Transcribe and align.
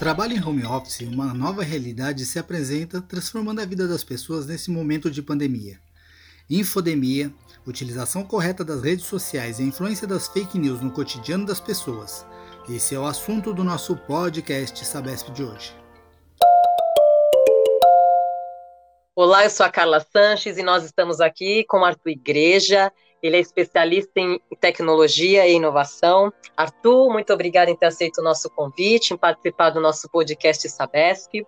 trabalho 0.00 0.34
em 0.34 0.42
home 0.42 0.64
office, 0.64 1.02
uma 1.02 1.34
nova 1.34 1.62
realidade 1.62 2.24
se 2.24 2.38
apresenta, 2.38 3.02
transformando 3.02 3.60
a 3.60 3.66
vida 3.66 3.86
das 3.86 4.02
pessoas 4.02 4.46
nesse 4.46 4.70
momento 4.70 5.10
de 5.10 5.20
pandemia. 5.20 5.78
Infodemia, 6.48 7.30
utilização 7.66 8.24
correta 8.24 8.64
das 8.64 8.80
redes 8.82 9.04
sociais 9.04 9.58
e 9.58 9.62
a 9.62 9.66
influência 9.66 10.06
das 10.06 10.26
fake 10.26 10.58
news 10.58 10.80
no 10.80 10.90
cotidiano 10.90 11.44
das 11.44 11.60
pessoas. 11.60 12.24
Esse 12.66 12.94
é 12.94 12.98
o 12.98 13.04
assunto 13.04 13.52
do 13.52 13.62
nosso 13.62 13.94
podcast 13.94 14.86
Sabesp 14.86 15.32
de 15.32 15.44
hoje. 15.44 15.76
Olá, 19.14 19.44
eu 19.44 19.50
sou 19.50 19.66
a 19.66 19.70
Carla 19.70 20.00
Sanches 20.00 20.56
e 20.56 20.62
nós 20.62 20.82
estamos 20.82 21.20
aqui 21.20 21.62
com 21.64 21.84
Arthur 21.84 22.08
Igreja. 22.08 22.90
Ele 23.22 23.36
é 23.36 23.40
especialista 23.40 24.18
em 24.18 24.40
tecnologia 24.60 25.46
e 25.46 25.54
inovação. 25.54 26.32
Arthur, 26.56 27.10
muito 27.12 27.32
obrigada 27.32 27.70
em 27.70 27.76
ter 27.76 27.86
aceito 27.86 28.18
o 28.18 28.24
nosso 28.24 28.48
convite, 28.50 29.12
em 29.12 29.16
participar 29.16 29.70
do 29.70 29.80
nosso 29.80 30.08
podcast 30.08 30.68
Sabesp. 30.68 31.44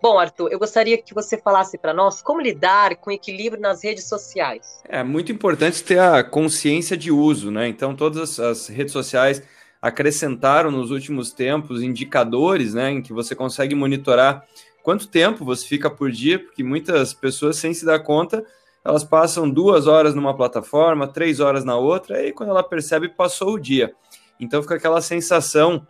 Bom, 0.00 0.18
Arthur, 0.18 0.52
eu 0.52 0.58
gostaria 0.58 0.98
que 0.98 1.14
você 1.14 1.38
falasse 1.38 1.78
para 1.78 1.94
nós 1.94 2.20
como 2.20 2.40
lidar 2.40 2.96
com 2.96 3.10
equilíbrio 3.10 3.60
nas 3.60 3.82
redes 3.82 4.06
sociais. 4.08 4.82
É 4.84 5.02
muito 5.02 5.32
importante 5.32 5.82
ter 5.82 5.98
a 5.98 6.22
consciência 6.22 6.96
de 6.96 7.10
uso, 7.10 7.50
né? 7.50 7.66
Então, 7.66 7.96
todas 7.96 8.38
as 8.38 8.68
redes 8.68 8.92
sociais 8.92 9.42
acrescentaram 9.80 10.70
nos 10.70 10.90
últimos 10.90 11.32
tempos 11.32 11.82
indicadores, 11.82 12.74
né, 12.74 12.90
em 12.90 13.02
que 13.02 13.12
você 13.12 13.34
consegue 13.34 13.74
monitorar 13.74 14.44
quanto 14.82 15.08
tempo 15.08 15.44
você 15.44 15.66
fica 15.66 15.90
por 15.90 16.10
dia, 16.10 16.38
porque 16.38 16.62
muitas 16.62 17.12
pessoas, 17.12 17.56
sem 17.56 17.72
se 17.72 17.84
dar 17.84 18.00
conta, 18.00 18.44
elas 18.86 19.02
passam 19.02 19.50
duas 19.50 19.88
horas 19.88 20.14
numa 20.14 20.32
plataforma, 20.32 21.08
três 21.08 21.40
horas 21.40 21.64
na 21.64 21.76
outra, 21.76 22.24
e 22.24 22.32
quando 22.32 22.50
ela 22.50 22.62
percebe, 22.62 23.08
passou 23.08 23.54
o 23.54 23.58
dia. 23.58 23.92
Então 24.38 24.62
fica 24.62 24.76
aquela 24.76 25.00
sensação 25.00 25.84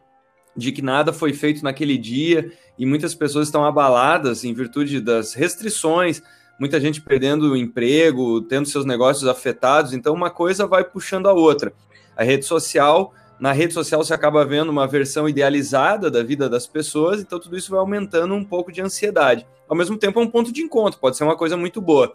de 0.56 0.72
que 0.72 0.80
nada 0.80 1.12
foi 1.12 1.34
feito 1.34 1.62
naquele 1.62 1.98
dia 1.98 2.50
e 2.78 2.86
muitas 2.86 3.14
pessoas 3.14 3.48
estão 3.48 3.66
abaladas 3.66 4.44
em 4.44 4.54
virtude 4.54 4.98
das 4.98 5.34
restrições, 5.34 6.22
muita 6.58 6.80
gente 6.80 7.02
perdendo 7.02 7.52
o 7.52 7.56
emprego, 7.56 8.40
tendo 8.40 8.66
seus 8.66 8.86
negócios 8.86 9.28
afetados, 9.28 9.92
então 9.92 10.14
uma 10.14 10.30
coisa 10.30 10.66
vai 10.66 10.82
puxando 10.82 11.26
a 11.26 11.34
outra. 11.34 11.74
A 12.16 12.24
rede 12.24 12.46
social, 12.46 13.12
na 13.38 13.52
rede 13.52 13.74
social 13.74 14.02
você 14.02 14.14
acaba 14.14 14.42
vendo 14.42 14.70
uma 14.70 14.86
versão 14.86 15.28
idealizada 15.28 16.10
da 16.10 16.22
vida 16.22 16.48
das 16.48 16.66
pessoas, 16.66 17.20
então 17.20 17.38
tudo 17.38 17.58
isso 17.58 17.70
vai 17.70 17.78
aumentando 17.78 18.32
um 18.32 18.42
pouco 18.42 18.72
de 18.72 18.80
ansiedade. 18.80 19.46
Ao 19.68 19.76
mesmo 19.76 19.98
tempo 19.98 20.18
é 20.18 20.22
um 20.22 20.30
ponto 20.30 20.50
de 20.50 20.62
encontro, 20.62 20.98
pode 20.98 21.18
ser 21.18 21.24
uma 21.24 21.36
coisa 21.36 21.58
muito 21.58 21.82
boa. 21.82 22.14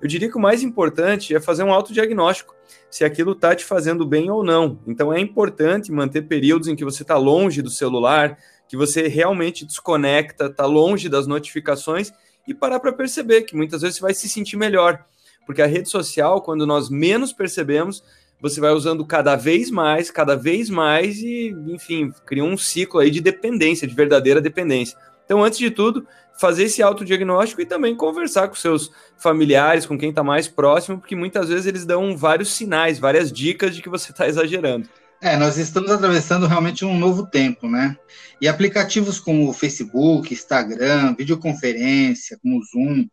Eu 0.00 0.08
diria 0.08 0.30
que 0.30 0.36
o 0.36 0.40
mais 0.40 0.62
importante 0.62 1.34
é 1.34 1.40
fazer 1.40 1.62
um 1.62 1.72
autodiagnóstico, 1.72 2.54
se 2.90 3.04
aquilo 3.04 3.32
está 3.32 3.54
te 3.54 3.64
fazendo 3.64 4.06
bem 4.06 4.30
ou 4.30 4.42
não. 4.42 4.78
Então 4.86 5.12
é 5.12 5.20
importante 5.20 5.92
manter 5.92 6.22
períodos 6.22 6.68
em 6.68 6.76
que 6.76 6.84
você 6.84 7.02
está 7.02 7.16
longe 7.16 7.60
do 7.60 7.70
celular, 7.70 8.38
que 8.66 8.76
você 8.76 9.08
realmente 9.08 9.66
desconecta, 9.66 10.46
está 10.46 10.64
longe 10.64 11.08
das 11.08 11.26
notificações 11.26 12.12
e 12.46 12.54
parar 12.54 12.80
para 12.80 12.92
perceber 12.92 13.42
que 13.42 13.54
muitas 13.54 13.82
vezes 13.82 13.96
você 13.96 14.02
vai 14.02 14.14
se 14.14 14.28
sentir 14.28 14.56
melhor. 14.56 15.04
Porque 15.44 15.60
a 15.60 15.66
rede 15.66 15.88
social, 15.88 16.40
quando 16.40 16.66
nós 16.66 16.88
menos 16.88 17.32
percebemos, 17.32 18.02
você 18.40 18.60
vai 18.60 18.72
usando 18.72 19.04
cada 19.04 19.36
vez 19.36 19.70
mais, 19.70 20.10
cada 20.10 20.34
vez 20.34 20.70
mais 20.70 21.18
e, 21.18 21.54
enfim, 21.66 22.12
cria 22.24 22.44
um 22.44 22.56
ciclo 22.56 23.00
aí 23.00 23.10
de 23.10 23.20
dependência, 23.20 23.86
de 23.86 23.94
verdadeira 23.94 24.40
dependência. 24.40 24.96
Então, 25.30 25.44
antes 25.44 25.60
de 25.60 25.70
tudo, 25.70 26.04
fazer 26.40 26.64
esse 26.64 26.82
autodiagnóstico 26.82 27.62
e 27.62 27.64
também 27.64 27.94
conversar 27.94 28.48
com 28.48 28.56
seus 28.56 28.90
familiares, 29.16 29.86
com 29.86 29.96
quem 29.96 30.10
está 30.10 30.24
mais 30.24 30.48
próximo, 30.48 30.98
porque 30.98 31.14
muitas 31.14 31.48
vezes 31.48 31.66
eles 31.66 31.86
dão 31.86 32.16
vários 32.16 32.52
sinais, 32.52 32.98
várias 32.98 33.30
dicas 33.30 33.76
de 33.76 33.80
que 33.80 33.88
você 33.88 34.10
está 34.10 34.26
exagerando. 34.26 34.88
É, 35.22 35.36
nós 35.36 35.56
estamos 35.56 35.88
atravessando 35.92 36.48
realmente 36.48 36.84
um 36.84 36.98
novo 36.98 37.28
tempo, 37.28 37.68
né? 37.68 37.96
E 38.40 38.48
aplicativos 38.48 39.20
como 39.20 39.52
Facebook, 39.52 40.34
Instagram, 40.34 41.14
videoconferência, 41.16 42.36
como 42.42 42.60
Zoom, 42.64 43.06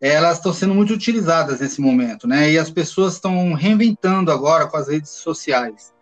elas 0.00 0.38
estão 0.38 0.52
sendo 0.52 0.74
muito 0.74 0.92
utilizadas 0.92 1.60
nesse 1.60 1.80
momento, 1.80 2.26
né? 2.26 2.50
E 2.50 2.58
as 2.58 2.68
pessoas 2.68 3.14
estão 3.14 3.54
reinventando 3.54 4.32
agora 4.32 4.66
com 4.66 4.76
as 4.76 4.88
redes 4.88 5.10
sociais. 5.10 5.92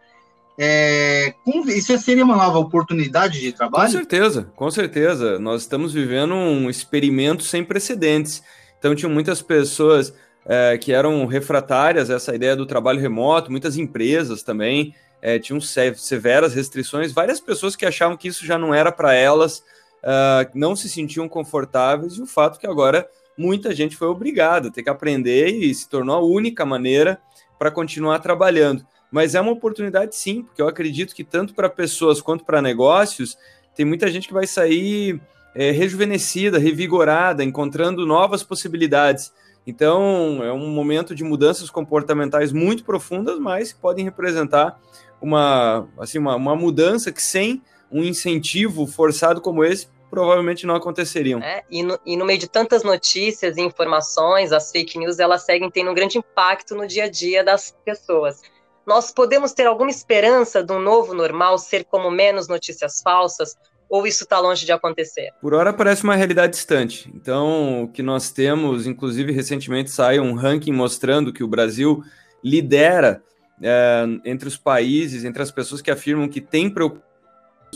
É, 0.60 1.34
isso 1.68 1.96
seria 1.98 2.24
uma 2.24 2.36
nova 2.36 2.58
oportunidade 2.58 3.40
de 3.40 3.52
trabalho? 3.52 3.86
Com 3.86 3.98
certeza, 3.98 4.52
com 4.56 4.70
certeza. 4.70 5.38
Nós 5.38 5.62
estamos 5.62 5.92
vivendo 5.92 6.34
um 6.34 6.68
experimento 6.68 7.44
sem 7.44 7.62
precedentes. 7.62 8.42
Então, 8.78 8.94
tinham 8.94 9.12
muitas 9.12 9.40
pessoas 9.40 10.12
é, 10.44 10.76
que 10.76 10.92
eram 10.92 11.26
refratárias 11.26 12.10
a 12.10 12.14
essa 12.14 12.34
ideia 12.34 12.56
do 12.56 12.66
trabalho 12.66 13.00
remoto, 13.00 13.50
muitas 13.50 13.76
empresas 13.76 14.42
também 14.42 14.94
é, 15.20 15.38
tinham 15.38 15.60
severas 15.60 16.54
restrições, 16.54 17.12
várias 17.12 17.40
pessoas 17.40 17.76
que 17.76 17.86
achavam 17.86 18.16
que 18.16 18.28
isso 18.28 18.46
já 18.46 18.56
não 18.56 18.72
era 18.72 18.90
para 18.90 19.14
elas, 19.14 19.58
uh, 20.02 20.48
não 20.54 20.76
se 20.76 20.88
sentiam 20.88 21.28
confortáveis, 21.28 22.14
e 22.14 22.22
o 22.22 22.26
fato 22.26 22.58
que 22.58 22.66
agora 22.66 23.08
muita 23.36 23.74
gente 23.74 23.96
foi 23.96 24.08
obrigada 24.08 24.68
a 24.68 24.70
ter 24.70 24.82
que 24.82 24.90
aprender 24.90 25.48
e 25.48 25.74
se 25.74 25.88
tornou 25.88 26.16
a 26.16 26.24
única 26.24 26.64
maneira 26.64 27.20
para 27.58 27.70
continuar 27.70 28.20
trabalhando 28.20 28.86
mas 29.10 29.34
é 29.34 29.40
uma 29.40 29.52
oportunidade 29.52 30.14
sim, 30.14 30.42
porque 30.42 30.60
eu 30.60 30.68
acredito 30.68 31.14
que 31.14 31.24
tanto 31.24 31.54
para 31.54 31.68
pessoas 31.68 32.20
quanto 32.20 32.44
para 32.44 32.60
negócios, 32.60 33.38
tem 33.74 33.86
muita 33.86 34.10
gente 34.10 34.28
que 34.28 34.34
vai 34.34 34.46
sair 34.46 35.20
é, 35.54 35.70
rejuvenescida, 35.70 36.58
revigorada, 36.58 37.42
encontrando 37.42 38.06
novas 38.06 38.42
possibilidades. 38.42 39.32
Então, 39.66 40.42
é 40.42 40.52
um 40.52 40.68
momento 40.68 41.14
de 41.14 41.22
mudanças 41.22 41.70
comportamentais 41.70 42.52
muito 42.52 42.84
profundas, 42.84 43.38
mas 43.38 43.72
que 43.72 43.80
podem 43.80 44.04
representar 44.04 44.78
uma, 45.20 45.88
assim, 45.98 46.18
uma, 46.18 46.36
uma 46.36 46.56
mudança 46.56 47.12
que 47.12 47.22
sem 47.22 47.62
um 47.90 48.02
incentivo 48.02 48.86
forçado 48.86 49.40
como 49.40 49.64
esse, 49.64 49.88
provavelmente 50.10 50.66
não 50.66 50.74
aconteceriam. 50.74 51.42
É, 51.42 51.62
e, 51.70 51.82
no, 51.82 51.98
e 52.04 52.16
no 52.16 52.24
meio 52.24 52.38
de 52.38 52.48
tantas 52.48 52.82
notícias 52.82 53.56
e 53.56 53.60
informações, 53.60 54.52
as 54.52 54.70
fake 54.70 54.98
news, 54.98 55.18
elas 55.18 55.44
seguem 55.44 55.70
tendo 55.70 55.90
um 55.90 55.94
grande 55.94 56.18
impacto 56.18 56.74
no 56.74 56.86
dia 56.86 57.04
a 57.04 57.10
dia 57.10 57.44
das 57.44 57.74
pessoas 57.84 58.40
nós 58.88 59.10
podemos 59.10 59.52
ter 59.52 59.66
alguma 59.66 59.90
esperança 59.90 60.64
de 60.64 60.72
um 60.72 60.80
novo 60.80 61.12
normal 61.12 61.58
ser 61.58 61.84
como 61.84 62.10
menos 62.10 62.48
notícias 62.48 63.02
falsas? 63.02 63.54
Ou 63.86 64.06
isso 64.06 64.24
está 64.24 64.38
longe 64.38 64.64
de 64.64 64.72
acontecer? 64.72 65.30
Por 65.42 65.52
hora 65.52 65.74
parece 65.74 66.04
uma 66.04 66.16
realidade 66.16 66.54
distante. 66.54 67.10
Então, 67.14 67.84
o 67.84 67.88
que 67.88 68.02
nós 68.02 68.30
temos, 68.30 68.86
inclusive 68.86 69.30
recentemente 69.30 69.90
saiu 69.90 70.22
um 70.22 70.34
ranking 70.34 70.72
mostrando 70.72 71.32
que 71.34 71.44
o 71.44 71.48
Brasil 71.48 72.02
lidera 72.42 73.22
é, 73.62 74.04
entre 74.24 74.48
os 74.48 74.56
países, 74.56 75.22
entre 75.22 75.42
as 75.42 75.50
pessoas 75.50 75.82
que 75.82 75.90
afirmam 75.90 76.26
que 76.26 76.40
tem 76.40 76.70
preocupação, 76.70 77.02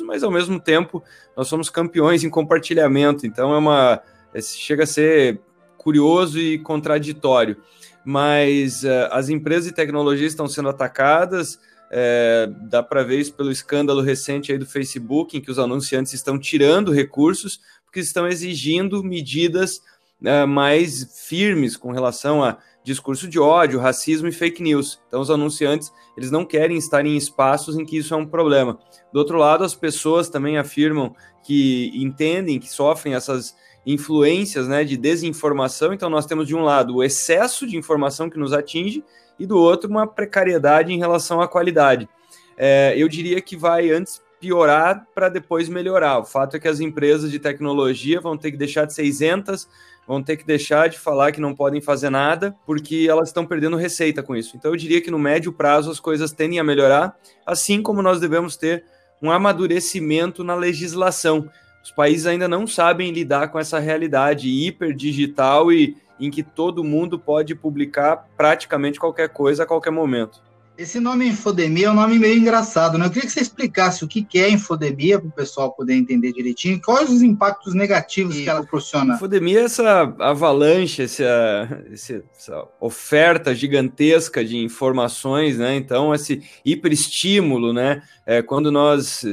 mas 0.04 0.22
ao 0.22 0.30
mesmo 0.30 0.58
tempo 0.58 1.02
nós 1.36 1.46
somos 1.46 1.68
campeões 1.68 2.24
em 2.24 2.30
compartilhamento. 2.30 3.26
Então, 3.26 3.52
é 3.54 3.58
uma 3.58 4.02
é, 4.32 4.40
chega 4.40 4.84
a 4.84 4.86
ser 4.86 5.40
curioso 5.76 6.38
e 6.38 6.58
contraditório 6.58 7.58
mas 8.04 8.82
uh, 8.84 9.08
as 9.10 9.28
empresas 9.28 9.66
de 9.66 9.72
tecnologia 9.72 10.26
estão 10.26 10.46
sendo 10.46 10.68
atacadas. 10.68 11.58
É, 11.94 12.48
dá 12.70 12.82
para 12.82 13.02
ver 13.02 13.20
isso 13.20 13.34
pelo 13.34 13.52
escândalo 13.52 14.00
recente 14.00 14.50
aí 14.50 14.56
do 14.56 14.64
Facebook, 14.64 15.36
em 15.36 15.42
que 15.42 15.50
os 15.50 15.58
anunciantes 15.58 16.14
estão 16.14 16.38
tirando 16.38 16.90
recursos 16.90 17.60
porque 17.84 18.00
estão 18.00 18.26
exigindo 18.26 19.04
medidas 19.04 19.82
uh, 20.22 20.46
mais 20.48 21.26
firmes 21.28 21.76
com 21.76 21.92
relação 21.92 22.42
a 22.42 22.56
discurso 22.82 23.28
de 23.28 23.38
ódio, 23.38 23.78
racismo 23.78 24.26
e 24.26 24.32
fake 24.32 24.62
news. 24.62 25.00
Então, 25.06 25.20
os 25.20 25.30
anunciantes 25.30 25.92
eles 26.16 26.30
não 26.30 26.44
querem 26.44 26.76
estar 26.76 27.04
em 27.04 27.16
espaços 27.16 27.76
em 27.76 27.84
que 27.84 27.98
isso 27.98 28.14
é 28.14 28.16
um 28.16 28.26
problema. 28.26 28.78
Do 29.12 29.18
outro 29.18 29.36
lado, 29.38 29.62
as 29.62 29.74
pessoas 29.74 30.28
também 30.28 30.58
afirmam 30.58 31.14
que 31.44 31.92
entendem 31.94 32.58
que 32.58 32.70
sofrem 32.70 33.14
essas 33.14 33.54
influências 33.84 34.68
né, 34.68 34.84
de 34.84 34.96
desinformação. 34.96 35.92
Então, 35.92 36.08
nós 36.08 36.26
temos 36.26 36.46
de 36.46 36.54
um 36.54 36.62
lado 36.62 36.96
o 36.96 37.04
excesso 37.04 37.66
de 37.66 37.76
informação 37.76 38.30
que 38.30 38.38
nos 38.38 38.52
atinge 38.52 39.04
e 39.38 39.46
do 39.46 39.58
outro 39.58 39.90
uma 39.90 40.06
precariedade 40.06 40.92
em 40.92 40.98
relação 40.98 41.40
à 41.40 41.48
qualidade. 41.48 42.08
É, 42.56 42.94
eu 42.96 43.08
diria 43.08 43.40
que 43.40 43.56
vai 43.56 43.90
antes 43.90 44.20
piorar 44.40 45.06
para 45.14 45.28
depois 45.28 45.68
melhorar. 45.68 46.18
O 46.18 46.24
fato 46.24 46.56
é 46.56 46.60
que 46.60 46.68
as 46.68 46.80
empresas 46.80 47.30
de 47.30 47.38
tecnologia 47.38 48.20
vão 48.20 48.36
ter 48.36 48.50
que 48.50 48.56
deixar 48.56 48.84
de 48.84 48.92
ser 48.92 49.04
isentas, 49.04 49.68
vão 50.06 50.20
ter 50.20 50.36
que 50.36 50.44
deixar 50.44 50.88
de 50.88 50.98
falar 50.98 51.30
que 51.30 51.40
não 51.40 51.54
podem 51.54 51.80
fazer 51.80 52.10
nada, 52.10 52.54
porque 52.66 53.06
elas 53.08 53.28
estão 53.28 53.46
perdendo 53.46 53.76
receita 53.76 54.20
com 54.22 54.34
isso. 54.34 54.56
Então, 54.56 54.72
eu 54.72 54.76
diria 54.76 55.00
que 55.00 55.12
no 55.12 55.18
médio 55.18 55.52
prazo 55.52 55.90
as 55.90 56.00
coisas 56.00 56.32
tendem 56.32 56.58
a 56.58 56.64
melhorar, 56.64 57.16
assim 57.46 57.80
como 57.80 58.02
nós 58.02 58.18
devemos 58.18 58.56
ter 58.56 58.84
um 59.22 59.30
amadurecimento 59.30 60.42
na 60.42 60.56
legislação 60.56 61.48
os 61.82 61.90
países 61.90 62.26
ainda 62.26 62.46
não 62.46 62.66
sabem 62.66 63.10
lidar 63.10 63.48
com 63.48 63.58
essa 63.58 63.78
realidade 63.78 64.48
hiperdigital 64.48 65.72
e 65.72 65.96
em 66.20 66.30
que 66.30 66.42
todo 66.42 66.84
mundo 66.84 67.18
pode 67.18 67.54
publicar 67.54 68.28
praticamente 68.36 69.00
qualquer 69.00 69.28
coisa 69.28 69.64
a 69.64 69.66
qualquer 69.66 69.90
momento. 69.90 70.40
Esse 70.76 70.98
nome 70.98 71.28
infodemia 71.28 71.88
é 71.88 71.90
um 71.90 71.94
nome 71.94 72.18
meio 72.18 72.38
engraçado, 72.38 72.96
né? 72.96 73.04
Eu 73.04 73.10
queria 73.10 73.26
que 73.26 73.32
você 73.32 73.40
explicasse 73.40 74.04
o 74.04 74.08
que 74.08 74.26
é 74.36 74.48
infodemia 74.48 75.18
para 75.18 75.28
o 75.28 75.32
pessoal 75.32 75.70
poder 75.72 75.94
entender 75.94 76.32
direitinho. 76.32 76.80
Quais 76.80 77.10
os 77.10 77.20
impactos 77.20 77.74
negativos 77.74 78.36
e 78.36 78.44
que 78.44 78.48
ela 78.48 78.62
proporciona? 78.62 79.14
Infodemia 79.14 79.60
é 79.60 79.64
essa 79.64 80.14
avalanche, 80.18 81.02
essa, 81.02 81.84
essa 81.92 82.68
oferta 82.80 83.54
gigantesca 83.54 84.42
de 84.42 84.56
informações, 84.56 85.58
né? 85.58 85.76
Então, 85.76 86.14
esse 86.14 86.42
hiperestímulo, 86.64 87.74
né? 87.74 88.02
É, 88.24 88.40
quando 88.40 88.72
nós 88.72 89.26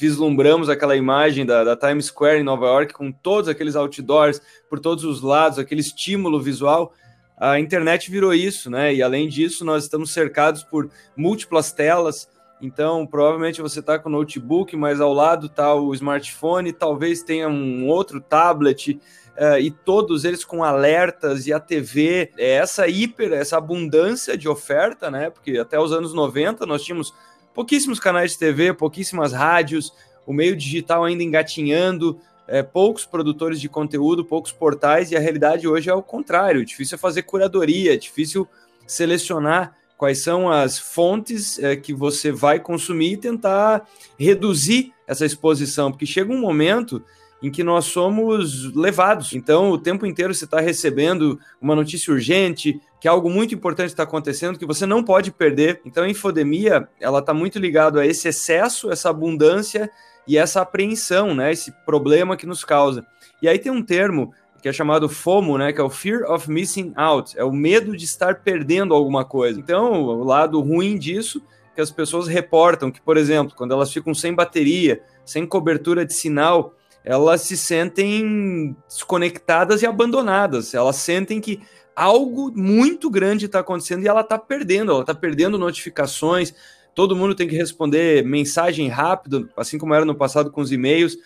vislumbramos 0.00 0.70
aquela 0.70 0.96
imagem 0.96 1.44
da, 1.44 1.62
da, 1.62 1.76
Times 1.76 2.06
Square 2.06 2.40
em 2.40 2.42
Nova 2.42 2.66
York 2.66 2.94
com 2.94 3.12
todos 3.12 3.48
aqueles 3.48 3.76
outdoors 3.76 4.40
por 4.68 4.80
todos 4.80 5.04
os 5.04 5.20
lados, 5.20 5.58
aquele 5.58 5.82
estímulo 5.82 6.40
visual. 6.40 6.94
A 7.36 7.60
internet 7.60 8.10
virou 8.10 8.32
isso, 8.32 8.70
né? 8.70 8.94
E 8.94 9.02
além 9.02 9.28
disso, 9.28 9.64
nós 9.64 9.84
estamos 9.84 10.10
cercados 10.10 10.64
por 10.64 10.90
múltiplas 11.14 11.70
telas. 11.70 12.28
Então, 12.62 13.06
provavelmente 13.06 13.62
você 13.62 13.80
está 13.80 13.98
com 13.98 14.08
o 14.08 14.12
notebook, 14.12 14.74
mas 14.76 15.00
ao 15.00 15.12
lado 15.12 15.46
está 15.46 15.74
o 15.74 15.94
smartphone, 15.94 16.72
talvez 16.72 17.22
tenha 17.22 17.48
um 17.48 17.86
outro 17.86 18.20
tablet, 18.20 19.00
uh, 19.36 19.58
e 19.58 19.70
todos 19.70 20.24
eles 20.24 20.44
com 20.44 20.62
alertas 20.62 21.46
e 21.46 21.52
a 21.52 21.60
TV. 21.60 22.30
É 22.36 22.52
essa 22.52 22.86
hiper, 22.86 23.32
essa 23.32 23.56
abundância 23.56 24.36
de 24.36 24.48
oferta, 24.48 25.10
né? 25.10 25.30
Porque 25.30 25.58
até 25.58 25.78
os 25.78 25.92
anos 25.92 26.12
90 26.12 26.66
nós 26.66 26.82
tínhamos 26.82 27.14
pouquíssimos 27.60 28.00
canais 28.00 28.32
de 28.32 28.38
TV, 28.38 28.72
pouquíssimas 28.72 29.34
rádios, 29.34 29.92
o 30.26 30.32
meio 30.32 30.56
digital 30.56 31.04
ainda 31.04 31.22
engatinhando, 31.22 32.18
é, 32.48 32.62
poucos 32.62 33.04
produtores 33.04 33.60
de 33.60 33.68
conteúdo, 33.68 34.24
poucos 34.24 34.50
portais, 34.50 35.10
e 35.10 35.16
a 35.16 35.20
realidade 35.20 35.68
hoje 35.68 35.90
é 35.90 35.92
o 35.92 36.02
contrário. 36.02 36.64
Difícil 36.64 36.94
é 36.94 36.98
fazer 36.98 37.20
curadoria, 37.24 37.98
difícil 37.98 38.48
selecionar 38.86 39.76
quais 39.98 40.22
são 40.22 40.50
as 40.50 40.78
fontes 40.78 41.58
é, 41.58 41.76
que 41.76 41.92
você 41.92 42.32
vai 42.32 42.58
consumir 42.58 43.12
e 43.12 43.16
tentar 43.18 43.86
reduzir 44.18 44.94
essa 45.06 45.26
exposição, 45.26 45.92
porque 45.92 46.06
chega 46.06 46.32
um 46.32 46.40
momento 46.40 47.04
em 47.42 47.50
que 47.50 47.64
nós 47.64 47.86
somos 47.86 48.74
levados. 48.74 49.32
Então, 49.34 49.70
o 49.70 49.78
tempo 49.78 50.06
inteiro 50.06 50.34
você 50.34 50.44
está 50.44 50.60
recebendo 50.60 51.38
uma 51.60 51.74
notícia 51.74 52.12
urgente, 52.12 52.80
que 53.00 53.08
algo 53.08 53.30
muito 53.30 53.54
importante 53.54 53.88
está 53.88 54.02
acontecendo, 54.02 54.58
que 54.58 54.66
você 54.66 54.84
não 54.84 55.02
pode 55.02 55.30
perder. 55.30 55.80
Então, 55.84 56.04
a 56.04 56.08
infodemia, 56.08 56.88
ela 57.00 57.20
está 57.20 57.32
muito 57.32 57.58
ligada 57.58 58.00
a 58.00 58.06
esse 58.06 58.28
excesso, 58.28 58.90
essa 58.90 59.08
abundância 59.08 59.90
e 60.26 60.36
essa 60.36 60.60
apreensão, 60.60 61.34
né? 61.34 61.50
Esse 61.50 61.72
problema 61.84 62.36
que 62.36 62.46
nos 62.46 62.64
causa. 62.64 63.06
E 63.40 63.48
aí 63.48 63.58
tem 63.58 63.72
um 63.72 63.82
termo 63.82 64.32
que 64.60 64.68
é 64.68 64.72
chamado 64.72 65.08
FOMO, 65.08 65.56
né? 65.56 65.72
Que 65.72 65.80
é 65.80 65.84
o 65.84 65.88
Fear 65.88 66.30
of 66.30 66.50
Missing 66.50 66.92
Out, 66.94 67.38
é 67.38 67.44
o 67.44 67.52
medo 67.52 67.96
de 67.96 68.04
estar 68.04 68.36
perdendo 68.36 68.94
alguma 68.94 69.24
coisa. 69.24 69.58
Então, 69.58 70.02
o 70.02 70.22
lado 70.22 70.60
ruim 70.60 70.98
disso 70.98 71.42
é 71.72 71.76
que 71.76 71.80
as 71.80 71.90
pessoas 71.90 72.28
reportam 72.28 72.90
que, 72.90 73.00
por 73.00 73.16
exemplo, 73.16 73.56
quando 73.56 73.72
elas 73.72 73.90
ficam 73.90 74.12
sem 74.12 74.34
bateria, 74.34 75.02
sem 75.24 75.46
cobertura 75.46 76.04
de 76.04 76.12
sinal, 76.12 76.74
elas 77.04 77.42
se 77.42 77.56
sentem 77.56 78.76
desconectadas 78.88 79.82
e 79.82 79.86
abandonadas. 79.86 80.74
Elas 80.74 80.96
sentem 80.96 81.40
que 81.40 81.60
algo 81.94 82.52
muito 82.54 83.10
grande 83.10 83.46
está 83.46 83.60
acontecendo 83.60 84.02
e 84.02 84.08
ela 84.08 84.20
está 84.20 84.38
perdendo, 84.38 84.92
ela 84.92 85.00
está 85.00 85.14
perdendo 85.14 85.58
notificações. 85.58 86.54
Todo 86.94 87.16
mundo 87.16 87.34
tem 87.34 87.48
que 87.48 87.56
responder 87.56 88.24
mensagem 88.24 88.88
rápido, 88.88 89.48
assim 89.56 89.78
como 89.78 89.94
era 89.94 90.04
no 90.04 90.14
passado 90.14 90.50
com 90.50 90.60
os 90.60 90.72
e-mails. 90.72 91.16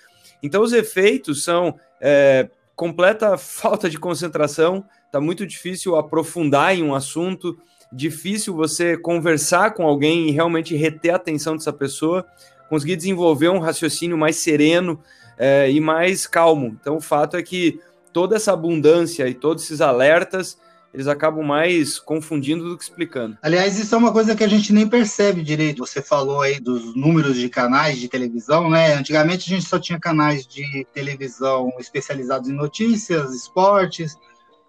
Então, 0.42 0.62
os 0.62 0.72
efeitos 0.72 1.42
são 1.42 1.78
é, 2.00 2.48
completa 2.76 3.36
falta 3.38 3.88
de 3.88 3.98
concentração, 3.98 4.84
está 5.06 5.20
muito 5.20 5.46
difícil 5.46 5.96
aprofundar 5.96 6.76
em 6.76 6.82
um 6.82 6.94
assunto, 6.94 7.56
difícil 7.92 8.54
você 8.54 8.96
conversar 8.96 9.74
com 9.74 9.86
alguém 9.86 10.28
e 10.28 10.32
realmente 10.32 10.76
reter 10.76 11.12
a 11.12 11.16
atenção 11.16 11.56
dessa 11.56 11.72
pessoa, 11.72 12.26
conseguir 12.68 12.96
desenvolver 12.96 13.48
um 13.48 13.58
raciocínio 13.58 14.18
mais 14.18 14.36
sereno 14.36 15.00
é, 15.38 15.70
e 15.70 15.80
mais 15.80 16.26
calmo. 16.26 16.76
Então, 16.80 16.96
o 16.96 17.00
fato 17.00 17.36
é 17.36 17.42
que 17.42 17.80
toda 18.12 18.36
essa 18.36 18.52
abundância 18.52 19.28
e 19.28 19.34
todos 19.34 19.64
esses 19.64 19.80
alertas 19.80 20.58
eles 20.94 21.08
acabam 21.08 21.44
mais 21.44 21.98
confundindo 21.98 22.68
do 22.68 22.78
que 22.78 22.84
explicando. 22.84 23.36
Aliás, 23.42 23.76
isso 23.76 23.92
é 23.92 23.98
uma 23.98 24.12
coisa 24.12 24.36
que 24.36 24.44
a 24.44 24.48
gente 24.48 24.72
nem 24.72 24.88
percebe 24.88 25.42
direito. 25.42 25.84
Você 25.84 26.00
falou 26.00 26.40
aí 26.40 26.60
dos 26.60 26.94
números 26.94 27.36
de 27.36 27.48
canais 27.48 27.98
de 27.98 28.08
televisão, 28.08 28.70
né? 28.70 28.94
Antigamente 28.94 29.52
a 29.52 29.56
gente 29.56 29.68
só 29.68 29.76
tinha 29.76 29.98
canais 29.98 30.46
de 30.46 30.86
televisão 30.94 31.72
especializados 31.80 32.48
em 32.48 32.52
notícias, 32.52 33.34
esportes, 33.34 34.16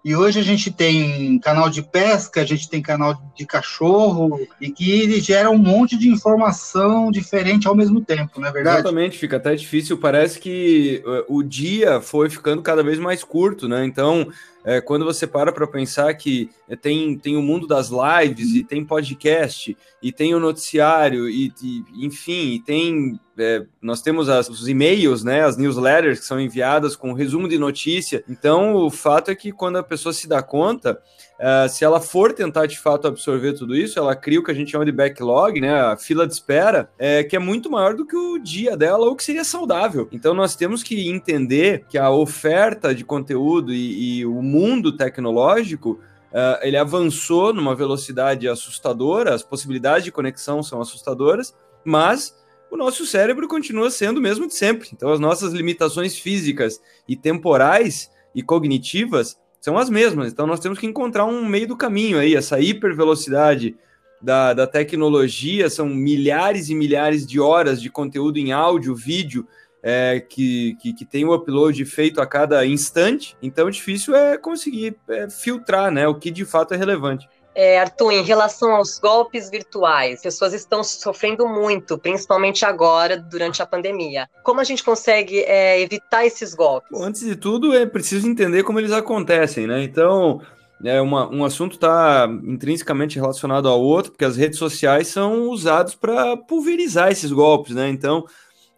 e 0.06 0.14
hoje 0.14 0.38
a 0.38 0.42
gente 0.42 0.70
tem 0.70 1.36
canal 1.40 1.68
de 1.68 1.82
pesca, 1.82 2.40
a 2.40 2.44
gente 2.44 2.70
tem 2.70 2.80
canal 2.80 3.20
de 3.34 3.44
cachorro, 3.44 4.38
e 4.60 4.70
que 4.70 5.20
gera 5.20 5.50
um 5.50 5.58
monte 5.58 5.98
de 5.98 6.08
informação 6.08 7.10
diferente 7.10 7.66
ao 7.66 7.74
mesmo 7.74 8.00
tempo, 8.00 8.40
não 8.40 8.46
é 8.46 8.52
verdade? 8.52 8.76
Exatamente, 8.76 9.18
fica 9.18 9.36
até 9.36 9.52
difícil. 9.56 9.98
Parece 9.98 10.38
que 10.38 11.02
eh, 11.04 11.24
o 11.26 11.42
dia 11.42 12.00
foi 12.00 12.30
ficando 12.30 12.62
cada 12.62 12.84
vez 12.84 13.00
mais 13.00 13.24
curto, 13.24 13.66
né? 13.66 13.84
Então, 13.84 14.28
é, 14.66 14.80
quando 14.80 15.04
você 15.04 15.28
para 15.28 15.52
para 15.52 15.64
pensar 15.64 16.12
que 16.14 16.50
tem, 16.82 17.16
tem 17.16 17.36
o 17.36 17.42
mundo 17.42 17.68
das 17.68 17.88
lives, 17.88 18.52
e 18.52 18.64
tem 18.64 18.84
podcast, 18.84 19.76
e 20.02 20.10
tem 20.10 20.34
o 20.34 20.40
noticiário, 20.40 21.30
e, 21.30 21.52
e 21.62 22.04
enfim, 22.04 22.54
e 22.54 22.60
tem. 22.60 23.20
É, 23.38 23.64
nós 23.80 24.02
temos 24.02 24.28
as, 24.28 24.48
os 24.48 24.66
e-mails, 24.66 25.22
né, 25.22 25.44
as 25.44 25.56
newsletters 25.56 26.18
que 26.18 26.26
são 26.26 26.40
enviadas 26.40 26.96
com 26.96 27.12
resumo 27.12 27.48
de 27.48 27.58
notícia. 27.58 28.24
Então, 28.28 28.74
o 28.74 28.90
fato 28.90 29.30
é 29.30 29.36
que 29.36 29.52
quando 29.52 29.76
a 29.76 29.84
pessoa 29.84 30.12
se 30.12 30.26
dá 30.26 30.42
conta, 30.42 31.00
Uh, 31.38 31.68
se 31.68 31.84
ela 31.84 32.00
for 32.00 32.32
tentar 32.32 32.66
de 32.66 32.78
fato 32.78 33.06
absorver 33.06 33.52
tudo 33.52 33.76
isso, 33.76 33.98
ela 33.98 34.16
cria 34.16 34.40
o 34.40 34.42
que 34.42 34.50
a 34.50 34.54
gente 34.54 34.70
chama 34.70 34.86
de 34.86 34.92
backlog, 34.92 35.60
né? 35.60 35.80
A 35.80 35.96
fila 35.96 36.26
de 36.26 36.32
espera, 36.32 36.90
é, 36.98 37.22
que 37.22 37.36
é 37.36 37.38
muito 37.38 37.70
maior 37.70 37.94
do 37.94 38.06
que 38.06 38.16
o 38.16 38.38
dia 38.38 38.76
dela 38.76 39.06
ou 39.06 39.14
que 39.14 39.22
seria 39.22 39.44
saudável. 39.44 40.08
Então 40.10 40.32
nós 40.32 40.56
temos 40.56 40.82
que 40.82 41.08
entender 41.08 41.84
que 41.88 41.98
a 41.98 42.10
oferta 42.10 42.94
de 42.94 43.04
conteúdo 43.04 43.72
e, 43.72 44.20
e 44.20 44.26
o 44.26 44.40
mundo 44.42 44.96
tecnológico 44.96 46.00
Uh, 46.26 46.58
ele 46.60 46.76
avançou 46.76 47.54
numa 47.54 47.74
velocidade 47.74 48.46
assustadora, 48.46 49.34
as 49.34 49.42
possibilidades 49.42 50.04
de 50.04 50.12
conexão 50.12 50.62
são 50.62 50.82
assustadoras, 50.82 51.54
mas 51.82 52.36
o 52.70 52.76
nosso 52.76 53.06
cérebro 53.06 53.48
continua 53.48 53.90
sendo 53.90 54.18
o 54.18 54.20
mesmo 54.20 54.46
de 54.46 54.54
sempre. 54.54 54.90
Então, 54.92 55.10
as 55.10 55.18
nossas 55.18 55.54
limitações 55.54 56.18
físicas 56.18 56.78
e 57.08 57.16
temporais 57.16 58.10
e 58.34 58.42
cognitivas 58.42 59.38
são 59.60 59.76
as 59.78 59.90
mesmas. 59.90 60.32
Então 60.32 60.46
nós 60.46 60.60
temos 60.60 60.78
que 60.78 60.86
encontrar 60.86 61.24
um 61.24 61.44
meio 61.44 61.68
do 61.68 61.76
caminho 61.76 62.18
aí, 62.18 62.34
essa 62.34 62.60
hipervelocidade 62.60 63.76
da, 64.20 64.54
da 64.54 64.66
tecnologia, 64.66 65.68
são 65.68 65.86
milhares 65.86 66.68
e 66.68 66.74
milhares 66.74 67.26
de 67.26 67.38
horas 67.38 67.80
de 67.80 67.90
conteúdo 67.90 68.38
em 68.38 68.52
áudio, 68.52 68.94
vídeo, 68.94 69.46
é, 69.82 70.18
que, 70.20 70.74
que, 70.80 70.92
que, 70.92 71.04
tem 71.04 71.24
o 71.24 71.32
upload 71.32 71.84
feito 71.84 72.20
a 72.20 72.26
cada 72.26 72.66
instante, 72.66 73.36
então 73.40 73.70
difícil 73.70 74.16
é 74.16 74.36
conseguir 74.36 74.96
é, 75.08 75.30
filtrar 75.30 75.92
né, 75.92 76.08
o 76.08 76.14
que 76.16 76.30
de 76.30 76.44
fato 76.44 76.74
é 76.74 76.76
relevante. 76.76 77.28
É, 77.58 77.80
Arthur, 77.80 78.12
em 78.12 78.22
relação 78.22 78.72
aos 78.72 78.98
golpes 78.98 79.48
virtuais, 79.48 80.20
pessoas 80.20 80.52
estão 80.52 80.84
sofrendo 80.84 81.48
muito, 81.48 81.96
principalmente 81.96 82.66
agora, 82.66 83.16
durante 83.16 83.62
a 83.62 83.66
pandemia. 83.66 84.28
Como 84.42 84.60
a 84.60 84.64
gente 84.64 84.84
consegue 84.84 85.40
é, 85.40 85.80
evitar 85.80 86.26
esses 86.26 86.52
golpes? 86.52 86.90
Bom, 86.90 87.02
antes 87.02 87.22
de 87.22 87.34
tudo, 87.34 87.74
é 87.74 87.86
preciso 87.86 88.28
entender 88.28 88.62
como 88.62 88.78
eles 88.78 88.92
acontecem, 88.92 89.66
né? 89.66 89.82
Então, 89.82 90.42
é 90.84 91.00
uma, 91.00 91.34
um 91.34 91.46
assunto 91.46 91.76
está 91.76 92.28
intrinsecamente 92.44 93.18
relacionado 93.18 93.70
ao 93.70 93.80
outro, 93.80 94.12
porque 94.12 94.26
as 94.26 94.36
redes 94.36 94.58
sociais 94.58 95.08
são 95.08 95.48
usadas 95.48 95.94
para 95.94 96.36
pulverizar 96.36 97.10
esses 97.10 97.32
golpes, 97.32 97.74
né? 97.74 97.88
Então, 97.88 98.26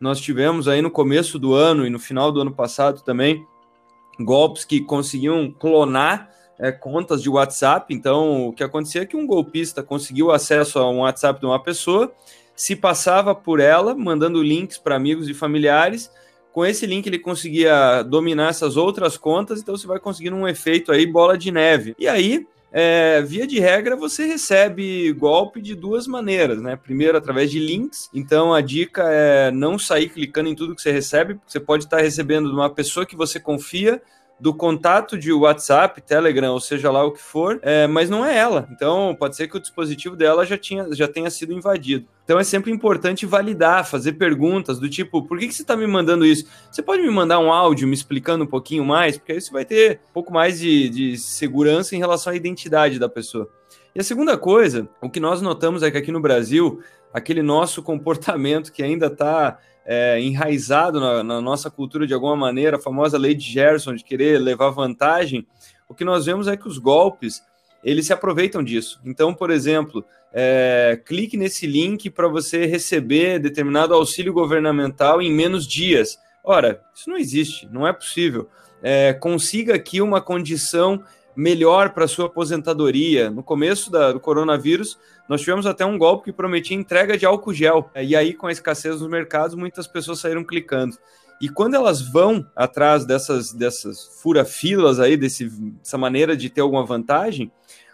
nós 0.01 0.21
tivemos 0.21 0.69
aí 0.69 0.81
no 0.81 0.91
começo 0.91 1.37
do 1.37 1.53
ano 1.53 1.85
e 1.85 1.91
no 1.91 1.99
final 1.99 2.31
do 2.31 2.41
ano 2.41 2.55
passado 2.55 3.03
também 3.03 3.45
golpes 4.21 4.65
que 4.65 4.81
conseguiam 4.81 5.51
clonar 5.51 6.31
é, 6.59 6.73
contas 6.73 7.23
de 7.23 7.31
WhatsApp. 7.31 7.95
Então, 7.95 8.49
o 8.49 8.53
que 8.53 8.65
acontecia 8.65 9.03
é 9.03 9.07
que 9.07 9.17
um 9.17 9.27
golpista 9.27 9.83
conseguiu 9.83 10.31
acesso 10.31 10.79
a 10.79 10.91
um 10.91 11.01
WhatsApp 11.01 11.39
de 11.41 11.47
uma 11.47 11.63
pessoa, 11.63 12.13
se 12.55 12.75
passava 12.75 13.35
por 13.35 13.61
ela, 13.61 13.95
mandando 13.95 14.43
links 14.43 14.79
para 14.79 14.97
amigos 14.97 15.29
e 15.29 15.35
familiares. 15.35 16.11
Com 16.53 16.67
esse 16.67 16.87
link 16.87 17.07
ele 17.07 17.19
conseguia 17.19 18.03
dominar 18.03 18.49
essas 18.49 18.77
outras 18.77 19.17
contas, 19.17 19.61
então 19.61 19.77
você 19.77 19.87
vai 19.87 20.01
conseguindo 20.01 20.35
um 20.35 20.49
efeito 20.49 20.91
aí 20.91 21.07
bola 21.07 21.39
de 21.39 21.53
neve. 21.53 21.95
E 21.97 22.09
aí, 22.09 22.45
é, 22.73 23.23
via 23.23 23.47
de 23.47 23.61
regra, 23.61 23.97
você 23.97 24.27
recebe 24.27 25.13
golpe 25.13 25.63
de 25.63 25.75
duas 25.75 26.07
maneiras, 26.07 26.61
né? 26.61 26.77
Primeiro, 26.77 27.17
através 27.17 27.51
de 27.51 27.59
links. 27.59 28.11
Então, 28.13 28.53
a 28.53 28.61
dica 28.61 29.05
é 29.07 29.51
não 29.51 29.79
sair 29.79 30.09
clicando 30.09 30.49
em 30.49 30.55
tudo 30.55 30.75
que 30.75 30.83
você 30.83 30.91
recebe, 30.91 31.35
porque 31.35 31.53
você 31.53 31.61
pode 31.61 31.85
estar 31.85 31.99
recebendo 31.99 32.49
de 32.49 32.55
uma 32.55 32.69
pessoa 32.69 33.07
que 33.07 33.17
você 33.17 33.39
confia, 33.41 34.03
do 34.41 34.55
contato 34.55 35.19
de 35.19 35.33
WhatsApp, 35.33 36.01
Telegram, 36.01 36.53
ou 36.53 36.61
seja 36.61 36.91
lá 36.91 37.05
o 37.05 37.13
que 37.13 37.23
for, 37.23 37.59
é, 37.63 37.87
mas 37.87 38.09
não 38.09 38.25
é 38.25 38.37
ela. 38.37 38.69
Então, 38.71 39.17
pode 39.19 39.37
ser 39.37 39.49
que 39.49 39.57
o 39.57 39.61
dispositivo 39.61 40.15
dela 40.15 40.47
já, 40.47 40.57
tinha, 40.57 40.87
já 40.93 41.09
tenha 41.09 41.31
sido 41.31 41.53
invadido. 41.53 42.07
Então, 42.25 42.39
é 42.39 42.45
sempre 42.45 42.71
importante 42.71 43.27
validar, 43.27 43.87
fazer 43.87 44.13
perguntas 44.13 44.79
do 44.79 44.89
tipo: 44.89 45.23
por 45.23 45.39
que, 45.39 45.49
que 45.49 45.55
você 45.55 45.63
está 45.63 45.77
me 45.77 45.87
mandando 45.87 46.25
isso? 46.27 46.47
Você 46.71 46.83
pode 46.83 47.03
me 47.03 47.11
mandar 47.11 47.39
um 47.39 47.53
áudio 47.53 47.89
me 47.89 47.95
explicando 47.95 48.45
um 48.45 48.49
pouquinho 48.49 48.85
mais? 48.85 49.17
Porque 49.17 49.33
aí 49.33 49.41
você 49.41 49.51
vai 49.51 49.65
ter 49.65 50.01
um 50.11 50.13
pouco 50.13 50.33
mais 50.33 50.61
de, 50.61 50.89
de 50.89 51.17
segurança 51.17 51.97
em 51.97 51.99
relação 51.99 52.33
à 52.33 52.37
identidade 52.37 52.99
da 52.99 53.09
pessoa. 53.09 53.49
E 53.95 54.01
a 54.01 54.05
segunda 54.05 54.37
coisa, 54.37 54.89
o 55.03 55.11
que 55.11 55.19
nós 55.19 55.43
notamos 55.43 55.83
é 55.83 55.91
que 55.91 55.97
aqui 55.97 56.13
no 56.13 56.21
Brasil, 56.21 56.81
aquele 57.13 57.43
nosso 57.43 57.83
comportamento 57.83 58.73
que 58.73 58.83
ainda 58.83 59.07
está 59.07 59.59
é, 59.85 60.21
enraizado 60.21 61.01
na, 61.01 61.23
na, 61.23 61.41
nossa 61.41 61.71
cultura 61.71 62.07
de 62.07 62.13
alguma 62.13 62.37
maneira, 62.37 62.77
a 62.77 62.81
famosa 62.81 63.17
lei 63.17 63.35
de 63.35 63.45
Gerson 63.45 63.95
de 63.95 64.05
querer 64.05 64.39
levar 64.39 64.71
vantagem, 64.71 65.47
o 65.89 65.95
que 65.95 66.05
nós 66.05 66.27
vemos 66.27 66.47
é 66.47 66.57
que 66.57 66.69
os 66.69 66.79
golpes 66.79 67.43
eles 67.83 68.07
se 68.07 68.13
aproveitam 68.13 68.63
disso. 68.63 69.01
Então, 69.05 69.33
por 69.33 69.51
exemplo, 69.51 70.05
é, 70.33 71.01
clique 71.07 71.37
nesse 71.37 71.67
link 71.67 72.11
para 72.11 72.29
você 72.29 72.67
receber 72.67 73.39
determinado 73.39 73.95
auxílio 73.95 74.33
governamental 74.33 75.23
em 75.23 75.33
menos 75.33 75.67
dias. 75.67 76.19
Ora, 76.45 76.83
isso 76.95 77.09
não 77.09 77.17
existe, 77.17 77.69
não 77.71 77.87
é 77.87 77.93
possível. 77.93 78.49
É, 78.83 79.13
consiga 79.13 79.75
aqui 79.75 80.03
uma 80.03 80.21
condição 80.21 81.03
melhor 81.35 81.91
para 81.91 82.09
sua 82.09 82.27
aposentadoria. 82.27 83.31
No 83.31 83.43
começo 83.43 83.91
da, 83.91 84.13
do 84.13 84.21
coronavírus, 84.21 84.99
nós 85.29 85.41
tivemos 85.41 85.67
até 85.67 85.85
um 85.85 85.99
golpe 85.99 86.27
que 86.27 86.33
prometia 86.33 86.77
entrega 86.77 87.17
de 87.19 87.27
álcool 87.27 87.53
gel. 87.53 87.91
E 87.95 88.17
aí, 88.17 88.33
com 88.33 88.47
a 88.47 88.53
escassez 88.53 89.01
nos 89.01 89.11
mercados, 89.11 89.55
muitas 89.55 89.87
pessoas 89.87 90.21
saíram 90.21 90.43
clicando. 90.43 90.97
E 91.41 91.49
quando 91.49 91.75
elas 91.75 92.01
vão 92.01 92.45
atrás 92.57 93.05
dessas, 93.05 93.53
dessas 93.53 94.21
fura-filas 94.23 94.99
aí, 94.99 95.17
desse, 95.17 95.49
dessa 95.49 95.99
maneira 95.99 96.37
de 96.37 96.51
ter 96.51 96.63
alguma 96.63 96.85
vantagem, 96.85 97.53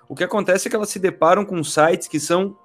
o 0.09 0.14
que 0.14 0.25
acontece 0.25 0.69
é 0.69 0.71
que 0.71 0.76
elas 0.76 0.88
se 0.88 0.99
deparam 0.99 1.45
com 1.45 1.62
sites 1.62 2.09
que 2.09 2.21
são 2.21 2.57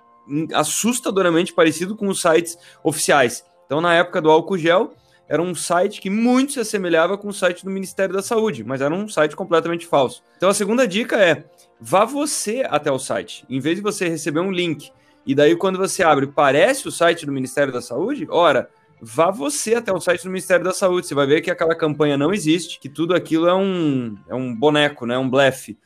assustadoramente 0.54 1.54
parecidos 1.54 1.98
com 1.98 2.08
os 2.08 2.22
sites 2.22 2.58
oficiais. 2.84 3.44
Então, 3.66 3.82
na 3.82 3.94
época 3.96 4.22
do 4.22 4.30
álcool 4.30 4.58
gel, 4.58 4.94
era 5.30 5.44
um 5.44 5.54
site 5.54 6.02
que 6.02 6.10
muito 6.10 6.54
se 6.54 6.60
assemelhava 6.60 7.16
com 7.16 7.28
o 7.28 7.34
site 7.34 7.64
do 7.64 7.70
Ministério 7.70 8.16
da 8.16 8.24
Saúde, 8.24 8.64
mas 8.64 8.82
era 8.82 8.94
um 8.94 9.08
site 9.08 9.36
completamente 9.36 9.86
falso. 9.86 10.24
Então, 10.36 10.50
a 10.50 10.54
segunda 10.56 10.88
dica 10.88 11.18
é: 11.18 11.46
vá 11.80 12.04
você 12.04 12.66
até 12.68 12.92
o 12.92 12.98
site, 12.98 13.46
em 13.48 13.60
vez 13.60 13.76
de 13.76 13.84
você 13.84 14.10
receber 14.10 14.40
um 14.40 14.52
link. 14.52 14.92
E 15.28 15.36
daí, 15.36 15.56
quando 15.56 15.78
você 15.78 16.02
abre, 16.02 16.26
parece 16.26 16.88
o 16.88 16.92
site 16.92 17.28
do 17.28 17.32
Ministério 17.32 17.72
da 17.72 17.82
Saúde? 17.82 18.26
Ora, 18.32 18.68
vá 19.00 19.30
você 19.30 19.76
até 19.76 19.94
o 19.94 20.00
site 20.00 20.24
do 20.24 20.32
Ministério 20.32 20.66
da 20.66 20.74
Saúde. 20.74 21.06
Você 21.06 21.14
vai 21.14 21.28
ver 21.28 21.42
que 21.42 21.52
aquela 21.52 21.76
campanha 21.76 22.18
não 22.18 22.34
existe, 22.34 22.80
que 22.80 22.90
tudo 22.90 23.14
aquilo 23.14 23.48
é 23.48 23.54
um, 23.54 24.18
é 24.28 24.34
um 24.34 24.56
boneco, 24.56 25.06
né? 25.06 25.16
um 25.16 25.30
blefe. 25.30 25.78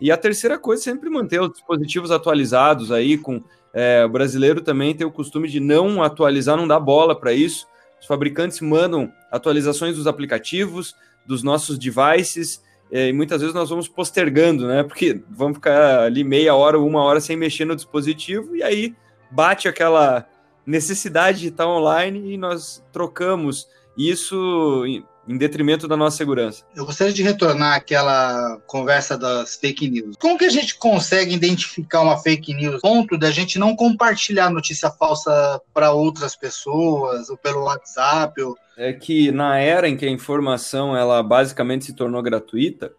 E 0.00 0.12
a 0.12 0.16
terceira 0.16 0.58
coisa 0.58 0.82
é 0.82 0.84
sempre 0.92 1.10
manter 1.10 1.40
os 1.40 1.50
dispositivos 1.50 2.12
atualizados 2.12 2.92
aí, 2.92 3.18
com 3.18 3.42
é, 3.74 4.04
o 4.04 4.08
brasileiro 4.08 4.60
também 4.60 4.94
tem 4.94 5.06
o 5.06 5.10
costume 5.10 5.48
de 5.48 5.58
não 5.58 6.02
atualizar, 6.02 6.56
não 6.56 6.68
dar 6.68 6.78
bola 6.78 7.18
para 7.18 7.32
isso. 7.32 7.66
Os 8.02 8.06
fabricantes 8.08 8.60
mandam 8.60 9.12
atualizações 9.30 9.94
dos 9.94 10.08
aplicativos, 10.08 10.96
dos 11.24 11.44
nossos 11.44 11.78
devices, 11.78 12.60
é, 12.90 13.08
e 13.08 13.12
muitas 13.12 13.40
vezes 13.40 13.54
nós 13.54 13.70
vamos 13.70 13.86
postergando, 13.86 14.66
né? 14.66 14.82
Porque 14.82 15.22
vamos 15.30 15.58
ficar 15.58 16.00
ali 16.00 16.24
meia 16.24 16.52
hora, 16.56 16.80
uma 16.80 17.00
hora 17.04 17.20
sem 17.20 17.36
mexer 17.36 17.64
no 17.64 17.76
dispositivo, 17.76 18.56
e 18.56 18.62
aí 18.62 18.92
bate 19.30 19.68
aquela 19.68 20.28
necessidade 20.66 21.42
de 21.42 21.48
estar 21.48 21.68
online 21.68 22.32
e 22.32 22.36
nós 22.36 22.84
trocamos 22.92 23.68
isso 23.96 24.84
em 25.26 25.36
detrimento 25.36 25.86
da 25.86 25.96
nossa 25.96 26.16
segurança. 26.16 26.64
Eu 26.74 26.84
gostaria 26.84 27.12
de 27.12 27.22
retornar 27.22 27.76
àquela 27.76 28.58
conversa 28.66 29.16
das 29.16 29.54
fake 29.54 29.88
news. 29.88 30.16
Como 30.16 30.36
que 30.36 30.44
a 30.44 30.50
gente 30.50 30.76
consegue 30.76 31.34
identificar 31.34 32.00
uma 32.00 32.18
fake 32.18 32.52
news? 32.54 32.80
Ponto 32.80 33.16
da 33.16 33.30
gente 33.30 33.58
não 33.58 33.76
compartilhar 33.76 34.50
notícia 34.50 34.90
falsa 34.90 35.60
para 35.72 35.92
outras 35.92 36.34
pessoas, 36.34 37.30
ou 37.30 37.36
pelo 37.36 37.64
WhatsApp. 37.64 38.42
Ou... 38.42 38.56
É 38.76 38.92
que 38.92 39.30
na 39.30 39.58
era 39.58 39.88
em 39.88 39.96
que 39.96 40.04
a 40.04 40.10
informação 40.10 40.96
ela 40.96 41.22
basicamente 41.22 41.84
se 41.84 41.94
tornou 41.94 42.22
gratuita, 42.22 42.92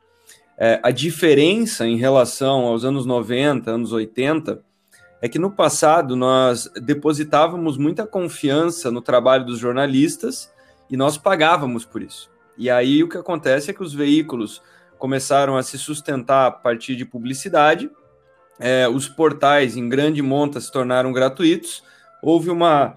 é, 0.57 0.79
a 0.83 0.91
diferença 0.91 1.85
em 1.85 1.97
relação 1.97 2.61
aos 2.61 2.85
anos 2.85 3.05
90, 3.05 3.69
anos 3.71 3.91
80, 3.91 4.61
é 5.21 5.27
que 5.27 5.39
no 5.39 5.51
passado 5.51 6.15
nós 6.15 6.69
depositávamos 6.81 7.77
muita 7.77 8.05
confiança 8.05 8.91
no 8.91 9.01
trabalho 9.01 9.45
dos 9.45 9.57
jornalistas 9.57 10.51
e 10.89 10.97
nós 10.97 11.17
pagávamos 11.17 11.85
por 11.85 12.01
isso. 12.01 12.29
E 12.57 12.69
aí 12.69 13.03
o 13.03 13.09
que 13.09 13.17
acontece 13.17 13.71
é 13.71 13.73
que 13.73 13.83
os 13.83 13.93
veículos 13.93 14.61
começaram 14.97 15.57
a 15.57 15.63
se 15.63 15.77
sustentar 15.77 16.47
a 16.47 16.51
partir 16.51 16.95
de 16.95 17.05
publicidade, 17.05 17.89
é, 18.59 18.87
os 18.87 19.09
portais 19.09 19.75
em 19.75 19.89
grande 19.89 20.21
monta 20.21 20.61
se 20.61 20.71
tornaram 20.71 21.11
gratuitos, 21.11 21.83
houve 22.21 22.49
uma 22.49 22.95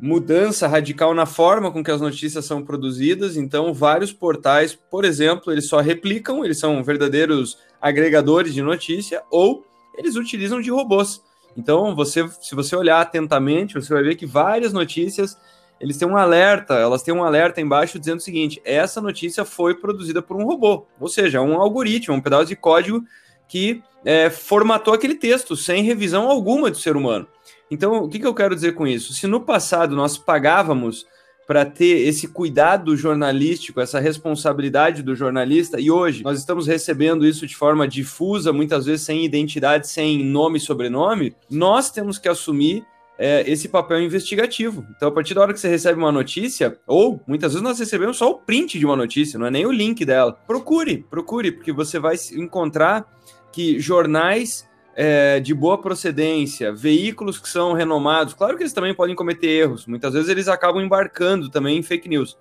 mudança 0.00 0.68
radical 0.68 1.14
na 1.14 1.26
forma 1.26 1.70
com 1.72 1.82
que 1.82 1.90
as 1.90 2.00
notícias 2.00 2.44
são 2.44 2.62
produzidas, 2.62 3.36
então 3.36 3.72
vários 3.74 4.12
portais, 4.12 4.74
por 4.74 5.04
exemplo, 5.04 5.52
eles 5.52 5.68
só 5.68 5.80
replicam, 5.80 6.44
eles 6.44 6.58
são 6.58 6.82
verdadeiros 6.84 7.58
agregadores 7.80 8.54
de 8.54 8.62
notícia, 8.62 9.22
ou 9.30 9.64
eles 9.96 10.16
utilizam 10.16 10.60
de 10.60 10.70
robôs. 10.70 11.22
Então, 11.56 11.94
você, 11.94 12.28
se 12.40 12.54
você 12.54 12.76
olhar 12.76 13.00
atentamente, 13.00 13.74
você 13.74 13.92
vai 13.92 14.02
ver 14.02 14.14
que 14.14 14.26
várias 14.26 14.72
notícias 14.72 15.36
eles 15.80 15.96
têm 15.96 16.08
um 16.08 16.16
alerta, 16.16 16.74
elas 16.74 17.02
têm 17.02 17.14
um 17.14 17.22
alerta 17.22 17.60
embaixo 17.60 17.98
dizendo 17.98 18.18
o 18.18 18.22
seguinte: 18.22 18.60
essa 18.64 19.00
notícia 19.00 19.44
foi 19.44 19.74
produzida 19.74 20.20
por 20.20 20.36
um 20.36 20.44
robô, 20.44 20.86
ou 20.98 21.08
seja, 21.08 21.40
um 21.40 21.60
algoritmo, 21.60 22.14
um 22.14 22.20
pedaço 22.20 22.46
de 22.46 22.56
código 22.56 23.04
que 23.48 23.82
é, 24.04 24.28
formatou 24.30 24.92
aquele 24.92 25.14
texto 25.14 25.56
sem 25.56 25.82
revisão 25.82 26.28
alguma 26.28 26.70
do 26.70 26.76
ser 26.76 26.96
humano. 26.96 27.26
Então, 27.70 28.04
o 28.04 28.08
que, 28.08 28.18
que 28.18 28.26
eu 28.26 28.34
quero 28.34 28.54
dizer 28.54 28.74
com 28.74 28.86
isso? 28.86 29.12
Se 29.12 29.26
no 29.26 29.40
passado 29.40 29.94
nós 29.94 30.16
pagávamos 30.16 31.06
para 31.46 31.64
ter 31.64 32.06
esse 32.06 32.28
cuidado 32.28 32.94
jornalístico, 32.94 33.80
essa 33.80 33.98
responsabilidade 33.98 35.02
do 35.02 35.16
jornalista, 35.16 35.80
e 35.80 35.90
hoje 35.90 36.22
nós 36.22 36.38
estamos 36.38 36.66
recebendo 36.66 37.26
isso 37.26 37.46
de 37.46 37.56
forma 37.56 37.88
difusa, 37.88 38.52
muitas 38.52 38.84
vezes 38.84 39.06
sem 39.06 39.24
identidade, 39.24 39.88
sem 39.88 40.22
nome 40.22 40.58
e 40.58 40.60
sobrenome, 40.60 41.34
nós 41.50 41.90
temos 41.90 42.18
que 42.18 42.28
assumir 42.28 42.84
é, 43.18 43.42
esse 43.50 43.68
papel 43.68 44.00
investigativo. 44.00 44.86
Então, 44.96 45.08
a 45.08 45.12
partir 45.12 45.34
da 45.34 45.40
hora 45.40 45.52
que 45.52 45.58
você 45.58 45.68
recebe 45.68 45.98
uma 45.98 46.12
notícia, 46.12 46.78
ou 46.86 47.20
muitas 47.26 47.52
vezes 47.52 47.62
nós 47.62 47.78
recebemos 47.78 48.16
só 48.16 48.30
o 48.30 48.38
print 48.38 48.78
de 48.78 48.86
uma 48.86 48.96
notícia, 48.96 49.38
não 49.38 49.46
é 49.46 49.50
nem 49.50 49.66
o 49.66 49.72
link 49.72 50.04
dela. 50.04 50.32
Procure, 50.46 50.98
procure, 51.10 51.50
porque 51.50 51.72
você 51.72 51.98
vai 51.98 52.16
encontrar 52.36 53.06
que 53.52 53.80
jornais 53.80 54.68
é, 54.94 55.40
de 55.40 55.52
boa 55.52 55.78
procedência, 55.78 56.72
veículos 56.72 57.38
que 57.38 57.48
são 57.48 57.72
renomados, 57.72 58.34
claro 58.34 58.56
que 58.56 58.62
eles 58.62 58.72
também 58.72 58.94
podem 58.94 59.14
cometer 59.14 59.46
erros, 59.46 59.86
muitas 59.86 60.12
vezes 60.12 60.28
eles 60.28 60.48
acabam 60.48 60.82
embarcando 60.82 61.48
também 61.48 61.78
em 61.78 61.82
fake 61.82 62.08
news. 62.08 62.36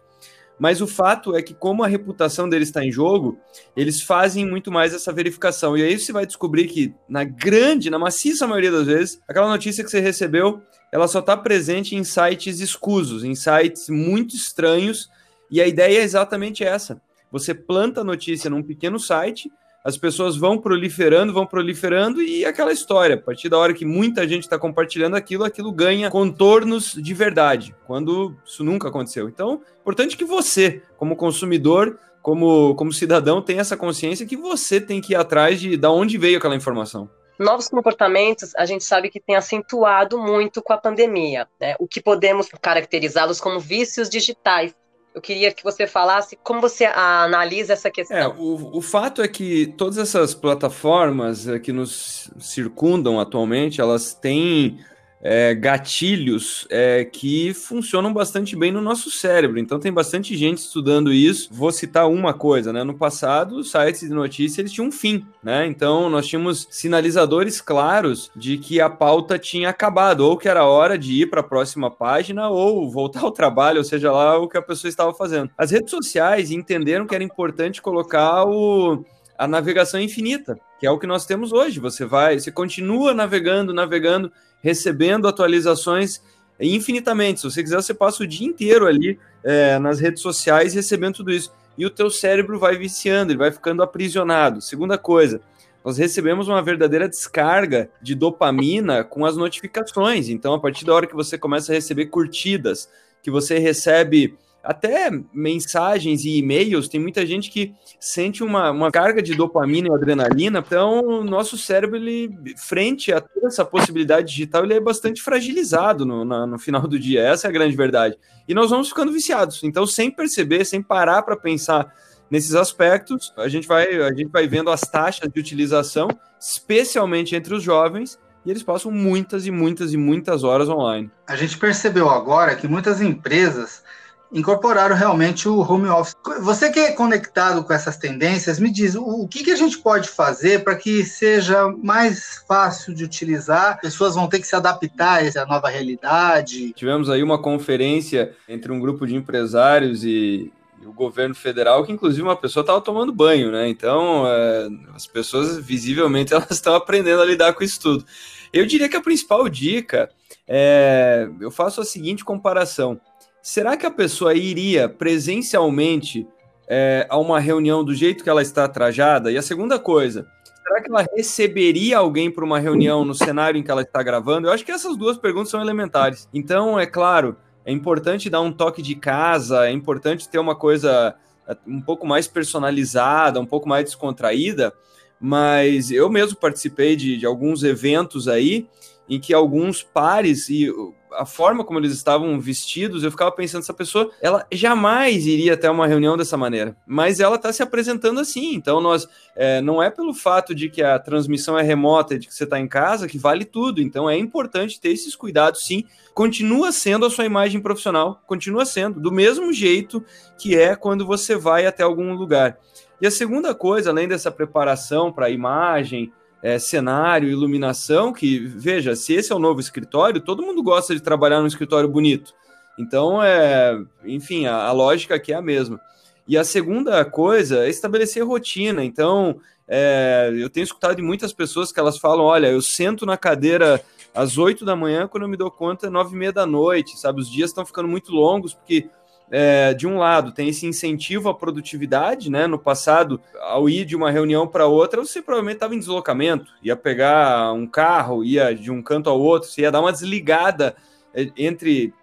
Mas 0.60 0.82
o 0.82 0.88
fato 0.88 1.36
é 1.36 1.42
que, 1.42 1.54
como 1.54 1.84
a 1.84 1.88
reputação 1.88 2.50
deles 2.50 2.70
está 2.70 2.84
em 2.84 2.92
jogo, 2.92 3.38
eles 3.76 4.02
fazem 4.02 4.46
muito 4.46 4.72
mais 4.72 4.94
essa 4.94 5.14
verificação. 5.14 5.78
E 5.78 5.84
aí 5.84 5.98
você 6.00 6.12
vai 6.12 6.26
descobrir 6.26 6.68
que, 6.68 6.94
na 7.08 7.24
grande, 7.24 7.90
na 7.90 8.00
maciça 8.00 8.48
maioria 8.48 8.72
das 8.72 8.88
vezes, 8.88 9.22
aquela 9.28 9.48
notícia 9.48 9.84
que 9.84 9.92
você 9.92 10.00
recebeu, 10.00 10.62
ela 10.92 11.08
só 11.08 11.20
está 11.20 11.38
presente 11.38 11.96
em 11.96 12.04
sites 12.04 12.60
escusos, 12.60 13.24
em 13.24 13.36
sites 13.36 13.88
muito 13.90 14.36
estranhos. 14.36 15.10
E 15.52 15.62
a 15.62 15.68
ideia 15.68 16.00
é 16.00 16.04
exatamente 16.04 16.64
essa. 16.64 17.00
Você 17.32 17.54
planta 17.54 18.02
a 18.02 18.06
notícia 18.06 18.50
num 18.50 18.64
pequeno 18.64 19.00
site, 19.00 19.52
as 19.88 19.98
pessoas 19.98 20.36
vão 20.36 20.58
proliferando, 20.58 21.32
vão 21.32 21.46
proliferando 21.46 22.22
e 22.22 22.44
aquela 22.44 22.74
história. 22.74 23.16
A 23.16 23.18
partir 23.18 23.48
da 23.48 23.58
hora 23.58 23.74
que 23.74 23.86
muita 23.86 24.28
gente 24.28 24.44
está 24.44 24.60
compartilhando 24.60 25.16
aquilo, 25.16 25.46
aquilo 25.46 25.72
ganha 25.72 26.12
contornos 26.12 26.92
de 26.92 27.14
verdade, 27.14 27.74
quando 27.86 28.36
isso 28.46 28.66
nunca 28.66 28.90
aconteceu. 28.90 29.30
Então, 29.30 29.62
importante 29.80 30.18
que 30.18 30.26
você, 30.26 30.82
como 30.98 31.16
consumidor, 31.16 31.98
como, 32.22 32.76
como 32.76 32.92
cidadão, 32.92 33.42
tenha 33.42 33.62
essa 33.62 33.78
consciência 33.78 34.26
que 34.26 34.36
você 34.36 34.82
tem 34.82 35.00
que 35.00 35.14
ir 35.14 35.16
atrás 35.16 35.58
de, 35.58 35.78
de 35.78 35.88
onde 35.88 36.18
veio 36.18 36.38
aquela 36.38 36.56
informação 36.56 37.10
novos 37.40 37.68
comportamentos 37.68 38.56
a 38.56 38.66
gente 38.66 38.84
sabe 38.84 39.12
que 39.12 39.20
tem 39.20 39.36
acentuado 39.36 40.18
muito 40.18 40.60
com 40.60 40.74
a 40.74 40.78
pandemia, 40.78 41.48
né? 41.62 41.76
o 41.78 41.88
que 41.88 42.02
podemos 42.02 42.50
caracterizá-los 42.60 43.40
como 43.40 43.60
vícios 43.60 44.10
digitais, 44.10 44.74
eu 45.18 45.22
queria 45.22 45.52
que 45.52 45.64
você 45.64 45.88
falasse 45.88 46.38
como 46.44 46.62
você 46.62 46.86
analisa 46.86 47.74
essa 47.74 47.90
questão. 47.90 48.16
É, 48.16 48.28
o, 48.28 48.78
o 48.78 48.82
fato 48.84 49.24
é 49.24 49.28
que 49.28 49.66
todas 49.76 49.98
essas 49.98 50.36
plataformas 50.36 51.48
eh, 51.48 51.58
que 51.58 51.74
nos 51.74 52.30
circundam 52.40 53.20
atualmente, 53.20 53.82
elas 53.82 54.14
têm 54.14 54.80
é, 55.22 55.56
gatilhos 55.56 56.68
é, 56.70 57.04
que 57.06 57.54
funcionam 57.54 58.14
bastante 58.14 58.56
bem 58.56 58.72
no 58.72 58.82
nosso 58.82 59.10
cérebro. 59.10 59.60
Então 59.60 59.80
tem 59.80 59.92
bastante 59.92 60.36
gente 60.36 60.60
estudando 60.60 61.12
isso. 61.12 61.50
Vou 61.52 61.72
citar 61.72 62.10
uma 62.10 62.34
coisa, 62.34 62.72
né? 62.72 62.84
No 62.84 62.94
passado, 62.94 63.58
os 63.58 63.72
sites 63.72 64.02
de 64.02 64.10
notícia 64.10 64.62
eles 64.62 64.72
tinham 64.72 64.88
um 64.88 64.92
fim, 64.92 65.26
né? 65.44 65.66
Então 65.66 66.10
nós 66.10 66.28
tínhamos 66.28 66.68
sinalizadores 66.70 67.62
claros 67.62 68.32
de 68.36 68.58
que 68.58 68.80
a 68.80 68.90
pauta 68.90 69.40
tinha 69.40 69.70
acabado, 69.70 70.22
ou 70.22 70.38
que 70.38 70.48
era 70.48 70.66
hora 70.66 70.98
de 70.98 71.22
ir 71.22 71.30
para 71.30 71.42
a 71.42 71.44
próxima 71.44 71.90
página, 71.90 72.50
ou 72.50 72.90
voltar 72.90 73.22
ao 73.22 73.32
trabalho, 73.32 73.80
ou 73.80 73.84
seja 73.84 74.12
lá 74.12 74.38
o 74.38 74.48
que 74.48 74.58
a 74.58 74.62
pessoa 74.62 74.90
estava 74.90 75.14
fazendo. 75.14 75.50
As 75.58 75.72
redes 75.72 75.92
sociais 75.92 76.52
entenderam 76.52 77.06
que 77.06 77.16
era 77.16 77.24
importante 77.24 77.82
colocar 77.82 78.46
o 78.46 79.04
a 79.38 79.48
navegação 79.48 80.00
infinita, 80.00 80.60
que 80.80 80.88
é 80.88 80.92
o 80.92 80.98
que 80.98 81.06
nós 81.06 81.26
temos 81.26 81.52
hoje. 81.54 81.80
Você 81.80 82.06
vai, 82.06 82.40
você 82.40 82.52
continua 82.52 83.14
navegando, 83.14 83.74
navegando, 83.74 84.32
recebendo 84.62 85.28
atualizações 85.28 86.22
infinitamente. 86.60 87.42
Se 87.42 87.50
você 87.50 87.62
quiser, 87.62 87.76
você 87.76 87.94
passa 87.94 88.24
o 88.24 88.28
dia 88.28 88.48
inteiro 88.48 88.88
ali 88.88 89.20
é, 89.44 89.78
nas 89.80 90.00
redes 90.00 90.22
sociais 90.22 90.74
recebendo 90.74 91.16
tudo 91.16 91.32
isso. 91.32 91.54
E 91.78 91.86
o 91.86 91.90
teu 91.90 92.10
cérebro 92.10 92.58
vai 92.58 92.76
viciando, 92.76 93.32
ele 93.32 93.40
vai 93.40 93.52
ficando 93.52 93.84
aprisionado. 93.84 94.62
Segunda 94.62 94.98
coisa, 94.98 95.40
nós 95.86 95.98
recebemos 95.98 96.48
uma 96.48 96.62
verdadeira 96.62 97.08
descarga 97.08 97.90
de 98.02 98.16
dopamina 98.16 99.04
com 99.04 99.26
as 99.26 99.38
notificações. 99.38 100.28
Então, 100.28 100.54
a 100.54 100.60
partir 100.60 100.84
da 100.84 100.94
hora 100.94 101.08
que 101.08 101.16
você 101.16 101.38
começa 101.38 101.72
a 101.72 101.76
receber 101.76 102.08
curtidas, 102.08 102.90
que 103.22 103.30
você 103.30 103.60
recebe 103.60 104.36
até 104.68 105.10
mensagens 105.34 106.26
e 106.26 106.40
e-mails, 106.40 106.90
tem 106.90 107.00
muita 107.00 107.26
gente 107.26 107.50
que 107.50 107.74
sente 108.02 108.44
uma, 108.44 108.70
uma 108.70 108.92
carga 108.92 109.22
de 109.22 109.34
dopamina 109.34 109.88
e 109.88 109.94
adrenalina, 109.94 110.60
então 110.60 111.00
o 111.00 111.24
nosso 111.24 111.58
cérebro, 111.58 111.96
ele, 111.96 112.30
frente 112.58 113.14
a 113.14 113.22
toda 113.22 113.48
essa 113.48 113.64
possibilidade 113.64 114.28
digital, 114.28 114.66
ele 114.66 114.74
é 114.74 114.80
bastante 114.82 115.22
fragilizado 115.22 116.06
no, 116.06 116.26
na, 116.26 116.46
no 116.46 116.60
final 116.60 116.86
do 116.86 117.00
dia, 117.00 117.22
essa 117.22 117.48
é 117.48 117.50
a 117.50 117.54
grande 117.54 117.78
verdade. 117.78 118.18
E 118.46 118.54
nós 118.54 118.70
vamos 118.70 118.90
ficando 118.90 119.10
viciados, 119.10 119.64
então 119.64 119.88
sem 119.88 120.12
perceber, 120.12 120.66
sem 120.66 120.82
parar 120.82 121.22
para 121.22 121.38
pensar 121.38 121.90
nesses 122.30 122.54
aspectos, 122.54 123.34
a 123.38 123.48
gente, 123.48 123.66
vai, 123.66 124.02
a 124.02 124.14
gente 124.14 124.30
vai 124.30 124.50
vendo 124.50 124.70
as 124.70 124.82
taxas 124.82 125.32
de 125.32 125.40
utilização, 125.40 126.10
especialmente 126.38 127.38
entre 127.38 127.56
os 127.56 127.64
jovens, 127.64 128.20
e 128.46 128.52
eles 128.52 128.64
passam 128.64 128.92
muitas 128.92 129.46
e 129.46 129.52
muitas 129.52 129.94
e 129.94 129.98
muitas 129.98 130.44
horas 130.44 130.68
online. 130.68 131.10
A 131.26 131.38
gente 131.38 131.58
percebeu 131.58 132.10
agora 132.10 132.54
que 132.54 132.68
muitas 132.68 133.00
empresas 133.00 133.82
incorporaram 134.32 134.96
realmente 134.96 135.48
o 135.48 135.60
home 135.60 135.88
office. 135.88 136.16
Você 136.42 136.70
que 136.70 136.80
é 136.80 136.92
conectado 136.92 137.64
com 137.64 137.74
essas 137.74 137.98
tendências, 137.98 138.60
me 138.60 138.72
diz 138.72 138.96
o, 138.96 139.28
que, 139.28 139.44
que 139.44 139.52
a 139.52 139.56
gente 139.56 139.78
pode 139.78 140.10
fazer 140.10 140.64
para 140.64 140.76
que 140.76 141.04
seja 141.06 141.68
mais 141.82 142.44
fácil 142.48 142.94
de 142.94 143.04
utilizar? 143.04 143.80
Pessoas 143.80 144.16
vão 144.16 144.28
ter 144.28 144.40
que 144.40 144.48
se 144.48 144.56
adaptar 144.56 145.20
a 145.20 145.26
essa 145.26 145.46
nova 145.46 145.70
realidade. 145.70 146.74
Tivemos 146.74 147.10
aí 147.10 147.24
uma 147.24 147.42
conferência 147.42 148.34
entre 148.48 148.72
um 148.72 148.80
grupo 148.80 149.06
de 149.06 149.16
empresários 149.16 150.04
e, 150.04 150.52
o 150.86 150.94
governo 150.94 151.36
federal, 151.36 151.86
que 151.86 151.92
inclusive 151.92 152.22
uma 152.22 152.36
pessoa 152.36 152.62
estava 152.62 152.80
tomando 152.80 153.12
banho, 153.12 153.52
né? 153.52 153.68
Então, 153.68 154.26
é, 154.26 154.70
as 154.96 155.06
pessoas 155.06 155.58
visivelmente 155.58 156.32
elas 156.34 156.52
estão 156.52 156.76
aprendendo 156.76 157.22
a 157.22 157.26
lidar 157.26 157.54
com 157.54 157.64
isso 157.64 157.80
tudo. 157.80 158.06
Eu 158.54 158.66
diria 158.66 158.88
que 158.88 158.96
a 158.96 159.02
principal 159.02 159.50
dica 159.50 160.10
é, 160.48 161.28
eu 161.42 161.52
faço 161.52 161.82
a 161.82 161.86
seguinte 161.86 162.24
comparação 162.24 163.00
será 163.48 163.78
que 163.78 163.86
a 163.86 163.92
pessoa 163.92 164.34
iria 164.34 164.90
presencialmente 164.90 166.28
é, 166.68 167.08
a 167.10 167.18
uma 167.18 167.40
reunião 167.40 167.82
do 167.82 167.96
jeito 167.96 168.22
que 168.22 168.30
ela 168.30 168.42
está 168.42 168.68
trajada? 168.68 169.32
E 169.32 169.38
a 169.38 169.42
segunda 169.42 169.80
coisa, 169.80 170.28
será 170.68 170.82
que 170.82 170.90
ela 170.90 171.08
receberia 171.16 171.98
alguém 171.98 172.30
para 172.30 172.44
uma 172.44 172.60
reunião 172.60 173.06
no 173.06 173.16
cenário 173.16 173.58
em 173.58 173.64
que 173.64 173.72
ela 173.72 173.84
está 173.84 174.04
gravando? 174.04 174.48
Eu 174.50 174.52
acho 174.52 174.66
que 174.66 174.72
essas 174.72 174.98
duas 174.98 175.18
perguntas 175.18 175.50
são 175.50 175.62
elementares. 175.62 176.28
Então, 176.34 176.78
é 176.78 176.86
claro, 176.86 177.38
é 177.64 177.72
importante 177.72 178.30
dar 178.30 178.42
um 178.42 178.52
toque 178.52 178.82
de 178.82 178.96
casa, 178.96 179.66
é 179.66 179.72
importante 179.72 180.28
ter 180.28 180.40
uma 180.40 180.54
coisa 180.54 181.16
é, 181.48 181.56
um 181.66 181.80
pouco 181.80 182.06
mais 182.06 182.28
personalizada, 182.28 183.40
um 183.40 183.46
pouco 183.46 183.70
mais 183.70 183.86
descontraída, 183.86 184.74
mas 185.22 185.90
eu 185.90 186.10
mesmo 186.10 186.38
participei 186.38 186.98
de, 186.98 187.16
de 187.16 187.26
alguns 187.26 187.64
eventos 187.64 188.28
aí 188.28 188.68
em 189.08 189.22
que 189.22 189.34
alguns 189.34 189.82
pares 189.82 190.50
e 190.50 190.70
a 191.18 191.26
forma 191.26 191.64
como 191.64 191.80
eles 191.80 191.92
estavam 191.92 192.40
vestidos, 192.40 193.04
eu 193.04 193.12
ficava 193.12 193.32
pensando, 193.32 193.64
essa 193.64 193.74
pessoa, 193.74 194.12
ela 194.22 194.46
jamais 194.52 195.26
iria 195.26 195.56
até 195.56 195.70
uma 195.70 195.88
reunião 195.88 196.16
dessa 196.16 196.38
maneira, 196.38 196.76
mas 196.86 197.20
ela 197.20 197.36
está 197.36 197.52
se 197.52 197.64
apresentando 197.64 198.20
assim, 198.20 198.54
então 198.54 198.80
nós, 198.80 199.08
é, 199.36 199.60
não 199.62 199.82
é 199.82 199.90
pelo 199.90 200.14
fato 200.14 200.54
de 200.54 200.70
que 200.70 200.82
a 200.82 201.00
transmissão 201.00 201.58
é 201.58 201.64
remota 201.64 202.16
e 202.16 202.20
de 202.20 202.28
que 202.28 202.34
você 202.34 202.44
está 202.44 202.60
em 202.60 202.68
casa 202.68 203.08
que 203.08 203.18
vale 203.18 203.46
tudo, 203.46 203.82
então 203.82 204.10
é 204.10 204.18
importante 204.18 204.80
ter 204.80 204.90
esses 204.90 205.16
cuidados 205.16 205.66
sim, 205.66 205.84
continua 206.14 206.72
sendo 206.72 207.06
a 207.06 207.10
sua 207.10 207.26
imagem 207.26 207.60
profissional, 207.60 208.22
continua 208.28 208.66
sendo, 208.66 209.00
do 209.00 209.12
mesmo 209.12 209.52
jeito 209.52 210.04
que 210.38 210.56
é 210.56 210.76
quando 210.76 211.06
você 211.06 211.36
vai 211.36 211.66
até 211.66 211.84
algum 211.84 212.14
lugar. 212.14 212.58
E 213.00 213.06
a 213.06 213.12
segunda 213.12 213.54
coisa, 213.54 213.92
além 213.92 214.08
dessa 214.08 214.32
preparação 214.32 215.12
para 215.12 215.28
a 215.28 215.30
imagem, 215.30 216.12
é, 216.42 216.60
cenário, 216.60 217.30
iluminação, 217.30 218.14
que, 218.14 218.40
veja, 218.40 218.96
se 218.96 219.14
esse 219.14 219.32
é 219.32 219.36
o 219.36 219.40
novo 219.40 219.60
escritório, 219.60 220.22
todo 220.22 220.44
mundo 220.44 220.62
gosta 220.62 220.94
de 220.94 221.02
trabalhar 221.02 221.40
num 221.42 221.48
escritório 221.48 221.90
bonito. 221.90 222.34
Então, 222.78 223.22
é, 223.24 223.80
enfim, 224.06 224.46
a, 224.46 224.66
a 224.66 224.72
lógica 224.72 225.16
aqui 225.16 225.34
é 225.34 225.36
a 225.36 225.42
mesma. 225.42 225.80
E 226.28 226.38
a 226.38 226.44
segunda 226.44 227.04
coisa 227.06 227.66
é 227.66 227.70
estabelecer 227.70 228.24
rotina. 228.24 228.84
Então, 228.84 229.40
é, 229.68 230.32
eu 230.38 230.50
tenho 230.50 230.64
escutado 230.64 230.96
de 230.96 231.02
muitas 231.02 231.34
pessoas 231.34 231.72
que 231.72 231.80
elas 231.80 231.98
falam: 231.98 232.26
olha, 232.26 232.48
eu 232.48 232.62
sento 232.62 233.06
na 233.06 233.18
cadeira 233.18 233.82
às 234.14 234.38
8 234.38 234.64
da 234.64 234.76
manhã, 234.76 235.08
quando 235.08 235.24
eu 235.24 235.30
me 235.30 235.38
dou 235.38 235.50
conta, 235.50 235.88
é 235.88 235.90
9 235.90 236.16
e 236.16 236.18
meia 236.18 236.34
da 236.34 236.46
noite, 236.46 237.00
sabe? 237.00 237.22
Os 237.22 237.32
dias 237.32 237.50
estão 237.50 237.66
ficando 237.66 237.88
muito 237.88 238.12
longos, 238.12 238.54
porque 238.54 238.90
é, 239.30 239.74
de 239.74 239.86
um 239.86 239.98
lado, 239.98 240.32
tem 240.32 240.48
esse 240.48 240.66
incentivo 240.66 241.30
à 241.30 241.34
produtividade, 241.34 242.30
né? 242.30 242.48
No 242.48 242.58
passado, 242.58 243.22
ao 243.42 243.70
ir 243.70 243.86
de 243.86 243.96
uma 243.96 244.10
reunião 244.10 244.48
para 244.48 244.68
outra, 244.68 245.04
você 245.04 245.22
provavelmente 245.22 245.58
estava 245.58 245.76
em 245.76 245.80
deslocamento, 245.80 246.52
ia 246.64 246.76
pegar 246.76 247.52
um 247.54 247.68
carro, 247.68 248.24
ia 248.24 248.56
de 248.56 248.72
um 248.72 248.82
canto 248.82 249.10
ao 249.10 249.20
outro, 249.20 249.50
você 249.50 249.62
ia 249.62 249.72
dar 249.72 249.82
uma 249.82 249.92
desligada 249.92 250.76
é, 251.14 251.30
entre 251.38 251.94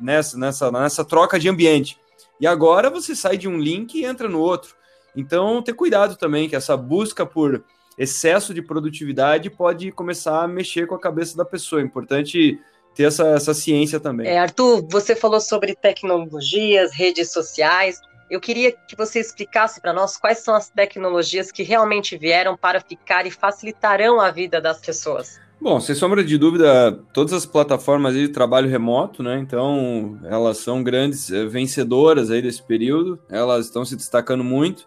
nessa, 0.00 0.36
nessa, 0.38 0.70
nessa 0.70 1.04
troca 1.04 1.38
de 1.38 1.48
ambiente. 1.48 1.98
E 2.40 2.46
agora 2.46 2.90
você 2.90 3.14
sai 3.14 3.36
de 3.36 3.48
um 3.48 3.58
link 3.58 3.94
e 3.94 4.04
entra 4.04 4.28
no 4.28 4.40
outro. 4.40 4.74
Então, 5.14 5.62
ter 5.62 5.72
cuidado 5.72 6.16
também, 6.16 6.48
que 6.48 6.56
essa 6.56 6.76
busca 6.76 7.24
por 7.24 7.64
excesso 7.96 8.52
de 8.52 8.60
produtividade 8.60 9.48
pode 9.48 9.90
começar 9.90 10.42
a 10.42 10.48
mexer 10.48 10.86
com 10.86 10.94
a 10.94 11.00
cabeça 11.00 11.36
da 11.36 11.44
pessoa. 11.44 11.80
É 11.80 11.84
importante 11.84 12.60
ter 12.96 13.04
essa, 13.04 13.26
essa 13.28 13.52
ciência 13.52 14.00
também. 14.00 14.26
É, 14.26 14.38
Arthur, 14.38 14.88
você 14.90 15.14
falou 15.14 15.38
sobre 15.38 15.74
tecnologias, 15.74 16.92
redes 16.94 17.30
sociais. 17.30 18.00
Eu 18.30 18.40
queria 18.40 18.72
que 18.72 18.96
você 18.96 19.20
explicasse 19.20 19.80
para 19.80 19.92
nós 19.92 20.16
quais 20.16 20.38
são 20.38 20.54
as 20.54 20.70
tecnologias 20.70 21.52
que 21.52 21.62
realmente 21.62 22.16
vieram 22.16 22.56
para 22.56 22.80
ficar 22.80 23.26
e 23.26 23.30
facilitarão 23.30 24.18
a 24.18 24.30
vida 24.30 24.60
das 24.60 24.80
pessoas. 24.80 25.38
Bom, 25.60 25.78
sem 25.78 25.94
sombra 25.94 26.24
de 26.24 26.36
dúvida, 26.36 26.98
todas 27.12 27.32
as 27.34 27.46
plataformas 27.46 28.14
de 28.14 28.28
trabalho 28.28 28.68
remoto, 28.68 29.22
né? 29.22 29.38
Então, 29.38 30.18
elas 30.24 30.58
são 30.58 30.82
grandes 30.82 31.30
eh, 31.30 31.46
vencedoras 31.46 32.30
aí 32.30 32.42
desse 32.42 32.62
período, 32.62 33.18
elas 33.28 33.66
estão 33.66 33.84
se 33.84 33.96
destacando 33.96 34.44
muito. 34.44 34.86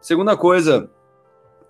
Segunda 0.00 0.36
coisa 0.36 0.90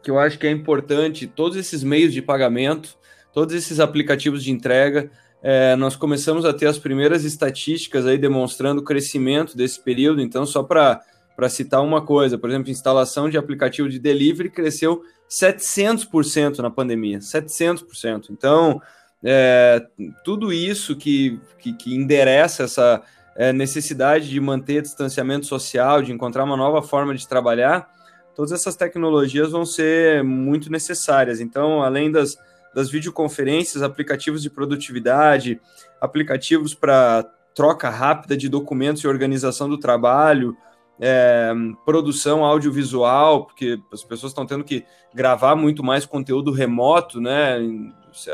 que 0.02 0.10
eu 0.10 0.18
acho 0.18 0.38
que 0.38 0.46
é 0.46 0.50
importante, 0.50 1.26
todos 1.26 1.56
esses 1.56 1.82
meios 1.82 2.12
de 2.12 2.22
pagamento, 2.22 2.96
todos 3.32 3.54
esses 3.54 3.80
aplicativos 3.80 4.44
de 4.44 4.52
entrega, 4.52 5.10
é, 5.42 5.74
nós 5.76 5.96
começamos 5.96 6.44
a 6.44 6.52
ter 6.52 6.66
as 6.66 6.78
primeiras 6.78 7.24
estatísticas 7.24 8.06
aí 8.06 8.18
demonstrando 8.18 8.80
o 8.80 8.84
crescimento 8.84 9.56
desse 9.56 9.80
período. 9.80 10.20
Então, 10.20 10.44
só 10.44 10.62
para 10.62 11.00
citar 11.48 11.82
uma 11.82 12.02
coisa, 12.02 12.36
por 12.36 12.50
exemplo, 12.50 12.70
instalação 12.70 13.28
de 13.28 13.38
aplicativo 13.38 13.88
de 13.88 13.98
delivery 13.98 14.50
cresceu 14.50 15.02
700% 15.28 16.58
na 16.58 16.70
pandemia, 16.70 17.18
700%. 17.20 18.30
Então, 18.30 18.82
é, 19.22 19.86
tudo 20.24 20.52
isso 20.52 20.96
que, 20.96 21.40
que, 21.58 21.72
que 21.72 21.94
endereça 21.94 22.64
essa 22.64 23.02
é, 23.36 23.52
necessidade 23.52 24.28
de 24.28 24.40
manter 24.40 24.82
distanciamento 24.82 25.46
social, 25.46 26.02
de 26.02 26.12
encontrar 26.12 26.44
uma 26.44 26.56
nova 26.56 26.82
forma 26.82 27.14
de 27.14 27.26
trabalhar, 27.26 27.88
todas 28.34 28.52
essas 28.52 28.76
tecnologias 28.76 29.52
vão 29.52 29.64
ser 29.64 30.22
muito 30.22 30.70
necessárias. 30.70 31.40
Então, 31.40 31.82
além 31.82 32.10
das 32.10 32.36
das 32.74 32.90
videoconferências, 32.90 33.82
aplicativos 33.82 34.42
de 34.42 34.50
produtividade, 34.50 35.60
aplicativos 36.00 36.74
para 36.74 37.24
troca 37.54 37.90
rápida 37.90 38.36
de 38.36 38.48
documentos 38.48 39.02
e 39.02 39.08
organização 39.08 39.68
do 39.68 39.78
trabalho, 39.78 40.56
é, 41.00 41.52
produção 41.84 42.44
audiovisual, 42.44 43.46
porque 43.46 43.78
as 43.92 44.04
pessoas 44.04 44.32
estão 44.32 44.46
tendo 44.46 44.62
que 44.62 44.84
gravar 45.14 45.56
muito 45.56 45.82
mais 45.82 46.04
conteúdo 46.04 46.52
remoto, 46.52 47.20
né? 47.20 47.56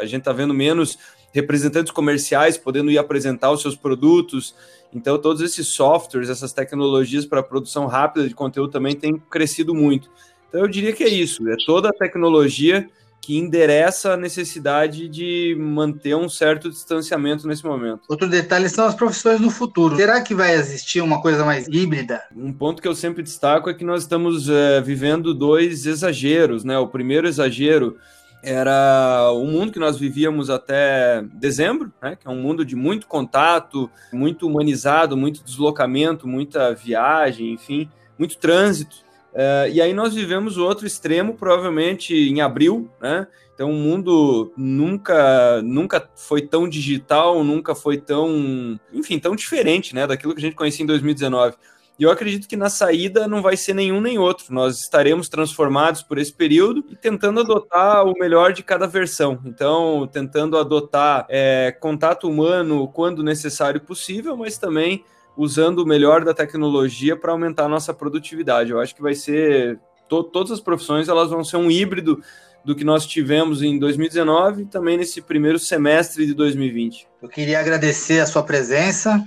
A 0.01 0.05
gente 0.05 0.19
está 0.19 0.33
vendo 0.33 0.53
menos 0.53 0.99
representantes 1.33 1.93
comerciais 1.93 2.57
podendo 2.57 2.91
ir 2.91 2.99
apresentar 2.99 3.51
os 3.51 3.63
seus 3.63 3.77
produtos. 3.77 4.55
Então, 4.93 5.19
todos 5.19 5.43
esses 5.43 5.69
softwares, 5.69 6.29
essas 6.29 6.53
tecnologias 6.53 7.25
para 7.25 7.43
produção 7.43 7.87
rápida 7.87 8.29
de 8.29 8.35
conteúdo 8.35 8.73
também 8.73 8.97
têm 8.97 9.17
crescido 9.17 9.75
muito. 9.75 10.11
Então, 10.49 10.61
eu 10.61 10.69
diria 10.69 10.93
que 10.93 11.05
é 11.05 11.09
isso: 11.09 11.49
é 11.49 11.57
toda 11.67 11.91
a 11.91 11.93
tecnologia 11.93 12.89
que 13.21 13.37
endereça 13.37 14.13
a 14.13 14.17
necessidade 14.17 15.09
de 15.09 15.57
manter 15.59 16.15
um 16.15 16.29
certo 16.29 16.71
distanciamento 16.71 17.49
nesse 17.49 17.65
momento. 17.65 18.03
Outro 18.09 18.29
detalhe 18.29 18.69
são 18.69 18.87
as 18.87 18.95
profissões 18.95 19.41
no 19.41 19.51
futuro. 19.51 19.97
Será 19.97 20.21
que 20.21 20.35
vai 20.35 20.55
existir 20.55 21.01
uma 21.01 21.21
coisa 21.21 21.45
mais 21.45 21.67
híbrida? 21.67 22.23
Um 22.37 22.53
ponto 22.53 22.81
que 22.81 22.87
eu 22.87 22.95
sempre 22.95 23.23
destaco 23.23 23.69
é 23.69 23.75
que 23.75 23.85
nós 23.85 24.03
estamos 24.03 24.49
é, 24.49 24.81
vivendo 24.81 25.35
dois 25.35 25.87
exageros, 25.87 26.63
né? 26.63 26.79
O 26.79 26.87
primeiro 26.87 27.27
exagero 27.27 27.97
era 28.43 29.29
o 29.33 29.45
mundo 29.45 29.73
que 29.73 29.79
nós 29.81 29.99
vivíamos 29.99 30.49
até 30.49 31.23
dezembro, 31.35 31.93
né? 32.01 32.15
que 32.15 32.29
é 32.29 32.31
um 32.31 32.41
mundo 32.41 32.65
de 32.65 32.77
muito 32.77 33.09
contato, 33.09 33.91
muito 34.13 34.47
humanizado, 34.47 35.17
muito 35.17 35.43
deslocamento, 35.43 36.29
muita 36.29 36.73
viagem, 36.73 37.53
enfim, 37.53 37.91
muito 38.17 38.39
trânsito. 38.39 39.06
Uh, 39.37 39.69
e 39.71 39.83
aí 39.83 39.93
nós 39.93 40.15
vivemos 40.15 40.57
o 40.57 40.65
outro 40.65 40.87
extremo, 40.87 41.35
provavelmente 41.35 42.15
em 42.15 42.41
abril, 42.41 42.91
né? 42.99 43.27
Então 43.55 43.71
o 43.71 43.75
mundo 43.75 44.51
nunca, 44.57 45.61
nunca 45.61 46.09
foi 46.17 46.41
tão 46.41 46.67
digital, 46.67 47.45
nunca 47.45 47.75
foi 47.75 47.99
tão, 47.99 48.81
enfim, 48.91 49.19
tão 49.19 49.37
diferente, 49.37 49.95
né, 49.95 50.07
daquilo 50.07 50.35
que 50.35 50.41
a 50.41 50.43
gente 50.43 50.57
conhecia 50.57 50.83
em 50.83 50.87
2019. 50.87 51.55
E 51.99 52.03
eu 52.03 52.11
acredito 52.11 52.49
que 52.49 52.57
na 52.57 52.69
saída 52.69 53.27
não 53.27 53.41
vai 53.41 53.57
ser 53.57 53.75
nenhum 53.75 54.01
nem 54.01 54.19
outro. 54.19 54.53
Nós 54.53 54.81
estaremos 54.81 55.29
transformados 55.29 56.03
por 56.03 56.19
esse 56.19 56.33
período 56.33 56.85
e 56.91 56.97
tentando 56.97 57.41
adotar 57.41 58.05
o 58.05 58.13
melhor 58.19 58.53
de 58.53 58.63
cada 58.63 58.87
versão. 58.87 59.41
Então, 59.47 60.09
tentando 60.11 60.59
adotar 60.59 61.27
é, 61.29 61.75
contato 61.81 62.29
humano 62.29 62.89
quando 62.89 63.23
necessário 63.23 63.81
possível, 63.81 64.37
mas 64.37 64.59
também 64.59 65.05
usando 65.37 65.81
o 65.81 65.87
melhor 65.87 66.25
da 66.25 66.33
tecnologia 66.33 67.17
para 67.17 67.33
aumentar 67.33 67.65
a 67.65 67.69
nossa 67.69 67.93
produtividade. 67.93 68.71
Eu 68.71 68.81
acho 68.81 68.95
que 68.95 69.03
vai 69.03 69.15
ser 69.15 69.79
to, 70.09 70.23
todas 70.25 70.53
as 70.53 70.61
profissões 70.61 71.09
elas 71.09 71.31
vão 71.31 71.45
ser 71.45 71.57
um 71.57 71.71
híbrido 71.71 72.23
do 72.65 72.75
que 72.75 72.85
nós 72.85 73.07
tivemos 73.07 73.63
em 73.63 73.79
2019 73.79 74.63
e 74.63 74.67
também 74.67 74.97
nesse 74.97 75.23
primeiro 75.23 75.59
semestre 75.59 76.27
de 76.27 76.35
2020. 76.35 77.07
Eu 77.23 77.29
queria 77.29 77.61
agradecer 77.61 78.19
a 78.19 78.27
sua 78.27 78.43
presença. 78.43 79.25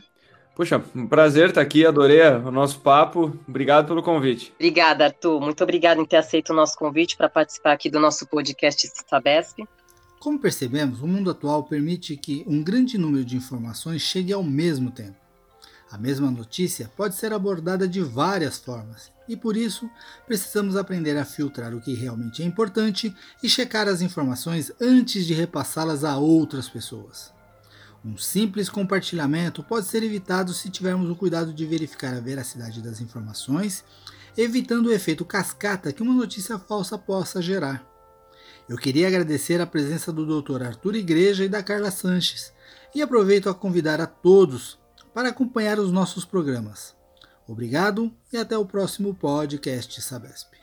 Puxa, 0.53 0.83
um 0.93 1.07
prazer 1.07 1.47
estar 1.47 1.61
aqui, 1.61 1.85
adorei 1.85 2.21
o 2.21 2.51
nosso 2.51 2.81
papo. 2.81 3.33
Obrigado 3.47 3.87
pelo 3.87 4.03
convite. 4.03 4.51
Obrigada, 4.55 5.05
Arthur. 5.05 5.39
Muito 5.39 5.63
obrigada 5.63 6.01
em 6.01 6.05
ter 6.05 6.17
aceito 6.17 6.49
o 6.49 6.55
nosso 6.55 6.77
convite 6.77 7.15
para 7.15 7.29
participar 7.29 7.71
aqui 7.71 7.89
do 7.89 7.97
nosso 7.97 8.27
podcast 8.27 8.91
Sabesp. 9.07 9.63
Como 10.19 10.37
percebemos, 10.37 11.01
o 11.01 11.07
mundo 11.07 11.31
atual 11.31 11.63
permite 11.63 12.17
que 12.17 12.43
um 12.45 12.61
grande 12.61 12.97
número 12.97 13.23
de 13.23 13.37
informações 13.37 14.01
chegue 14.01 14.33
ao 14.33 14.43
mesmo 14.43 14.91
tempo. 14.91 15.15
A 15.91 15.97
mesma 15.97 16.29
notícia 16.29 16.91
pode 16.95 17.15
ser 17.15 17.33
abordada 17.33 17.87
de 17.87 18.01
várias 18.01 18.59
formas 18.59 19.11
e 19.27 19.35
por 19.35 19.57
isso 19.57 19.89
precisamos 20.27 20.75
aprender 20.75 21.17
a 21.17 21.25
filtrar 21.25 21.73
o 21.73 21.81
que 21.81 21.95
realmente 21.95 22.43
é 22.43 22.45
importante 22.45 23.15
e 23.41 23.49
checar 23.49 23.87
as 23.87 24.01
informações 24.01 24.71
antes 24.79 25.25
de 25.25 25.33
repassá-las 25.33 26.03
a 26.03 26.15
outras 26.17 26.69
pessoas. 26.69 27.33
Um 28.05 28.17
simples 28.17 28.69
compartilhamento 28.69 29.63
pode 29.63 29.87
ser 29.87 30.03
evitado 30.03 30.53
se 30.53 30.69
tivermos 30.69 31.09
o 31.09 31.15
cuidado 31.15 31.51
de 31.51 31.65
verificar 31.65 32.13
a 32.13 32.19
veracidade 32.19 32.81
das 32.81 33.01
informações, 33.01 33.83
evitando 34.37 34.87
o 34.87 34.93
efeito 34.93 35.25
cascata 35.25 35.91
que 35.91 36.01
uma 36.01 36.13
notícia 36.13 36.57
falsa 36.57 36.97
possa 36.97 37.41
gerar. 37.41 37.85
Eu 38.69 38.77
queria 38.77 39.07
agradecer 39.07 39.59
a 39.59 39.65
presença 39.65 40.13
do 40.13 40.41
Dr. 40.41 40.63
Arthur 40.63 40.95
Igreja 40.95 41.43
e 41.43 41.49
da 41.49 41.61
Carla 41.61 41.91
Sanches 41.91 42.53
e 42.95 43.01
aproveito 43.01 43.49
a 43.49 43.55
convidar 43.55 43.99
a 43.99 44.05
todos 44.05 44.78
para 45.13 45.29
acompanhar 45.29 45.79
os 45.79 45.91
nossos 45.91 46.25
programas. 46.25 46.95
Obrigado 47.47 48.11
e 48.31 48.37
até 48.37 48.57
o 48.57 48.65
próximo 48.65 49.13
podcast 49.15 50.01
Sabesp. 50.01 50.58